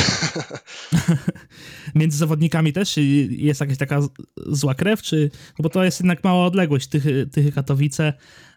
między 1.95 2.19
zawodnikami 2.19 2.73
też 2.73 2.97
jest 3.29 3.61
jakaś 3.61 3.79
taka 3.79 4.01
zła 4.37 4.75
krew, 4.75 5.03
czy. 5.03 5.31
No 5.59 5.63
bo 5.63 5.69
to 5.69 5.85
jest 5.85 6.01
jednak 6.01 6.25
mała 6.25 6.47
odległość, 6.47 6.89
tych, 6.89 7.05
tych 7.33 7.55
Katowice. 7.55 8.13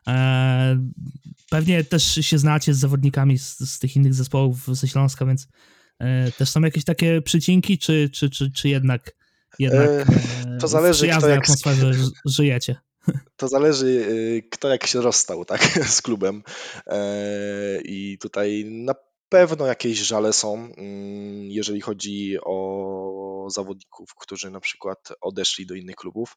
E, 0.07 0.79
pewnie 1.49 1.83
też 1.83 2.03
się 2.21 2.37
znacie 2.37 2.73
z 2.73 2.79
zawodnikami 2.79 3.37
z, 3.37 3.59
z 3.59 3.79
tych 3.79 3.95
innych 3.95 4.13
zespołów 4.13 4.67
ze 4.77 4.87
Śląska, 4.87 5.25
więc 5.25 5.47
e, 5.99 6.31
też 6.31 6.49
są 6.49 6.61
jakieś 6.61 6.83
takie 6.83 7.21
przycinki, 7.21 7.77
czy, 7.77 8.09
czy, 8.13 8.29
czy, 8.29 8.51
czy 8.51 8.69
jednak, 8.69 9.15
jednak 9.59 9.89
e, 9.89 10.57
to 10.59 10.67
zależy, 10.67 11.07
kto 11.07 11.27
jak... 11.27 11.43
atmosferze 11.43 11.91
żyjecie? 12.25 12.75
To 13.37 13.47
zależy, 13.47 13.87
y, 13.87 14.43
kto 14.51 14.69
jak 14.69 14.87
się 14.87 15.01
rozstał 15.01 15.45
tak, 15.45 15.61
z 15.97 16.01
klubem. 16.01 16.43
E, 16.87 17.81
I 17.83 18.17
tutaj 18.17 18.65
na 18.65 18.95
pewno 19.29 19.65
jakieś 19.65 19.97
żale 19.97 20.33
są, 20.33 20.53
mm, 20.53 21.51
jeżeli 21.51 21.81
chodzi 21.81 22.37
o 22.45 23.47
zawodników, 23.49 24.09
którzy 24.15 24.49
na 24.51 24.59
przykład 24.59 25.09
odeszli 25.21 25.65
do 25.65 25.75
innych 25.75 25.95
klubów. 25.95 26.35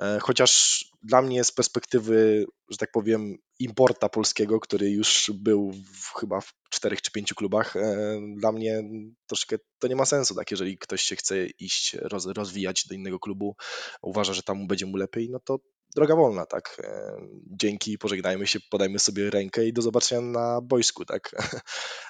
E, 0.00 0.18
chociaż 0.22 0.84
dla 1.02 1.22
mnie 1.22 1.44
z 1.44 1.52
perspektywy, 1.52 2.46
że 2.70 2.76
tak 2.76 2.90
powiem, 2.92 3.36
importa 3.58 4.08
polskiego, 4.08 4.60
który 4.60 4.90
już 4.90 5.30
był 5.34 5.72
w, 5.72 6.14
chyba 6.20 6.40
w 6.40 6.52
czterech 6.70 7.02
czy 7.02 7.10
pięciu 7.10 7.34
klubach, 7.34 7.76
e, 7.76 8.20
dla 8.36 8.52
mnie 8.52 8.82
troszkę 9.26 9.56
to 9.78 9.88
nie 9.88 9.96
ma 9.96 10.04
sensu, 10.04 10.34
tak? 10.34 10.50
Jeżeli 10.50 10.78
ktoś 10.78 11.02
się 11.02 11.16
chce 11.16 11.46
iść, 11.46 11.96
roz, 12.00 12.26
rozwijać 12.26 12.86
do 12.88 12.94
innego 12.94 13.18
klubu, 13.18 13.56
uważa, 14.02 14.32
że 14.32 14.42
tam 14.42 14.66
będzie 14.66 14.86
mu 14.86 14.96
lepiej, 14.96 15.30
no 15.30 15.40
to 15.44 15.58
droga 15.94 16.16
wolna, 16.16 16.46
tak. 16.46 16.76
E, 16.84 17.16
dzięki, 17.46 17.98
pożegnajmy 17.98 18.46
się, 18.46 18.58
podajmy 18.70 18.98
sobie 18.98 19.30
rękę 19.30 19.66
i 19.66 19.72
do 19.72 19.82
zobaczenia 19.82 20.20
na 20.20 20.60
boisku, 20.60 21.04
tak. 21.04 21.30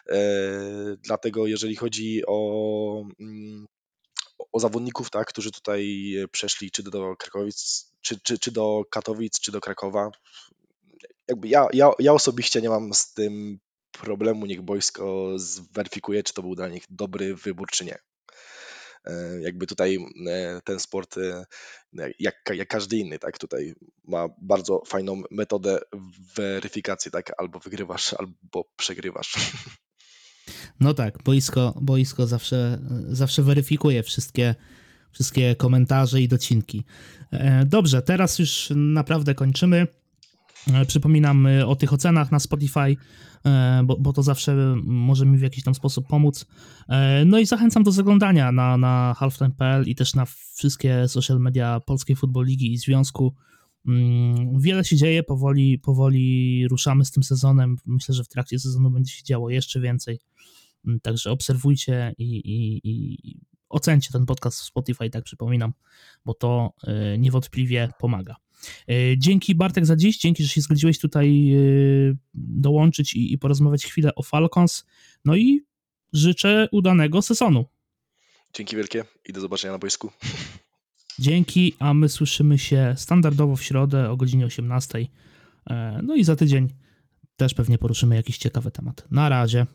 E, 0.09 0.17
dlatego 1.03 1.47
jeżeli 1.47 1.77
chodzi 1.77 2.23
o, 2.27 3.03
mm, 3.21 3.67
o 4.53 4.61
zawodników, 4.61 5.11
tak, 5.11 5.29
którzy 5.29 5.51
tutaj 5.51 6.13
przeszli 6.33 6.71
czy 6.71 6.83
do 6.83 7.17
Krakowic, 7.17 7.91
czy, 8.01 8.21
czy, 8.21 8.39
czy 8.39 8.53
do 8.53 8.83
Katowic, 8.91 9.41
czy 9.41 9.53
do 9.53 9.61
Krakowa, 9.61 10.11
jakby 11.29 11.49
ja, 11.49 11.67
ja, 11.73 11.91
ja 11.99 12.13
osobiście 12.13 12.63
nie 12.63 12.69
mam 12.69 12.95
z 12.95 13.13
tym 13.13 13.59
problemu, 13.93 14.47
niech 14.47 14.63
boisko 14.63 15.33
zweryfikuje, 15.37 16.23
czy 16.23 16.35
to 16.35 16.43
był 16.43 16.55
dla 16.55 16.69
nich 16.69 16.85
dobry 16.91 17.35
wybór, 17.35 17.71
czy 17.71 17.85
nie. 17.85 17.99
E, 19.07 19.41
jakby 19.41 19.67
tutaj 19.67 19.99
e, 20.27 20.61
ten 20.65 20.81
sport, 20.81 21.19
e, 21.19 21.45
jak, 22.19 22.35
jak 22.55 22.69
każdy 22.69 22.97
inny, 22.97 23.19
tak, 23.19 23.39
tutaj 23.39 23.75
ma 24.05 24.29
bardzo 24.43 24.83
fajną 24.87 25.23
metodę 25.31 25.79
weryfikacji, 26.37 27.11
tak, 27.11 27.33
albo 27.39 27.59
wygrywasz, 27.59 28.15
albo 28.15 28.65
przegrywasz. 28.77 29.35
No 30.81 30.95
tak, 30.95 31.23
boisko, 31.23 31.75
boisko 31.81 32.27
zawsze, 32.27 32.79
zawsze 33.07 33.43
weryfikuje 33.43 34.03
wszystkie, 34.03 34.55
wszystkie 35.13 35.57
komentarze 35.57 36.21
i 36.21 36.29
docinki. 36.29 36.85
Dobrze, 37.67 38.03
teraz 38.03 38.39
już 38.39 38.73
naprawdę 38.77 39.35
kończymy. 39.35 39.87
Przypominam 40.87 41.49
o 41.67 41.77
tych 41.77 41.93
ocenach 41.93 42.33
na 42.33 42.39
Spotify. 42.41 42.97
E, 43.47 43.83
bo, 43.85 43.97
bo 44.01 44.13
to 44.13 44.23
zawsze 44.23 44.77
może 44.85 45.27
mi 45.27 45.39
w 45.39 45.43
jakiś 45.43 45.65
tam 45.65 45.75
sposób 45.75 46.07
pomóc. 46.07 46.47
E, 46.89 47.25
no 47.25 47.39
i 47.39 47.47
zachęcam 47.47 47.83
do 47.83 47.93
zaglądania 47.93 48.53
na, 48.53 48.77
na 48.77 49.15
halftime.pl 49.19 49.85
i 49.87 49.95
też 49.95 50.15
na 50.15 50.25
wszystkie 50.55 51.09
social 51.09 51.41
media 51.41 51.81
Polskiej 51.81 52.17
Futbol 52.17 52.47
Ligi 52.47 52.73
i 52.73 52.79
Związku. 52.79 53.35
Mm, 53.87 54.61
wiele 54.61 54.85
się 54.85 54.97
dzieje, 54.97 55.23
powoli, 55.23 55.79
powoli 55.79 56.69
ruszamy 56.69 57.05
z 57.05 57.11
tym 57.11 57.23
sezonem. 57.23 57.77
Myślę, 57.87 58.15
że 58.15 58.25
w 58.25 58.29
trakcie 58.29 58.59
sezonu 58.59 58.91
będzie 58.91 59.13
się 59.13 59.23
działo 59.23 59.51
jeszcze 59.51 59.81
więcej. 59.81 60.21
Mm, 60.87 61.01
także 61.01 61.31
obserwujcie 61.31 62.15
i, 62.19 62.37
i, 62.37 62.81
i 62.85 63.41
ocencie 63.69 64.13
ten 64.13 64.27
podcast 64.27 64.61
w 64.61 64.65
Spotify, 64.65 65.11
tak 65.11 65.25
przypominam, 65.25 65.73
bo 66.25 66.35
to 66.35 66.73
e, 66.87 67.19
niewątpliwie 67.19 67.89
pomaga. 67.99 68.37
E, 68.89 69.19
dzięki 69.19 69.55
Bartek 69.55 69.87
za 69.87 69.97
dziś, 69.97 70.19
dzięki, 70.19 70.43
że 70.43 70.49
się 70.49 70.61
zgodziłeś 70.61 70.99
tutaj 70.99 71.53
e, 71.53 71.59
dołączyć 72.35 73.15
i, 73.15 73.33
i 73.33 73.39
porozmawiać 73.39 73.87
chwilę 73.87 74.15
o 74.15 74.23
Falcons. 74.23 74.85
No 75.25 75.37
i 75.37 75.61
życzę 76.13 76.69
udanego 76.73 77.23
sezonu. 77.23 77.65
Dzięki 78.55 78.77
wielkie 78.77 79.05
i 79.29 79.33
do 79.33 79.41
zobaczenia 79.41 79.73
na 79.73 79.79
boisku. 79.79 80.11
Dzięki, 81.19 81.75
a 81.79 81.95
my 81.95 82.09
słyszymy 82.09 82.59
się 82.59 82.95
standardowo 82.97 83.57
w 83.57 83.63
środę 83.63 84.11
o 84.11 84.17
godzinie 84.17 84.47
18. 84.47 85.07
E, 85.71 86.01
no 86.03 86.15
i 86.15 86.25
za 86.25 86.37
tydzień 86.37 86.69
też 87.37 87.55
pewnie 87.55 87.79
poruszymy 87.79 88.17
jakiś 88.17 88.39
ciekawy 88.39 88.71
temat. 88.71 89.07
Na 89.11 89.29
razie. 89.29 89.67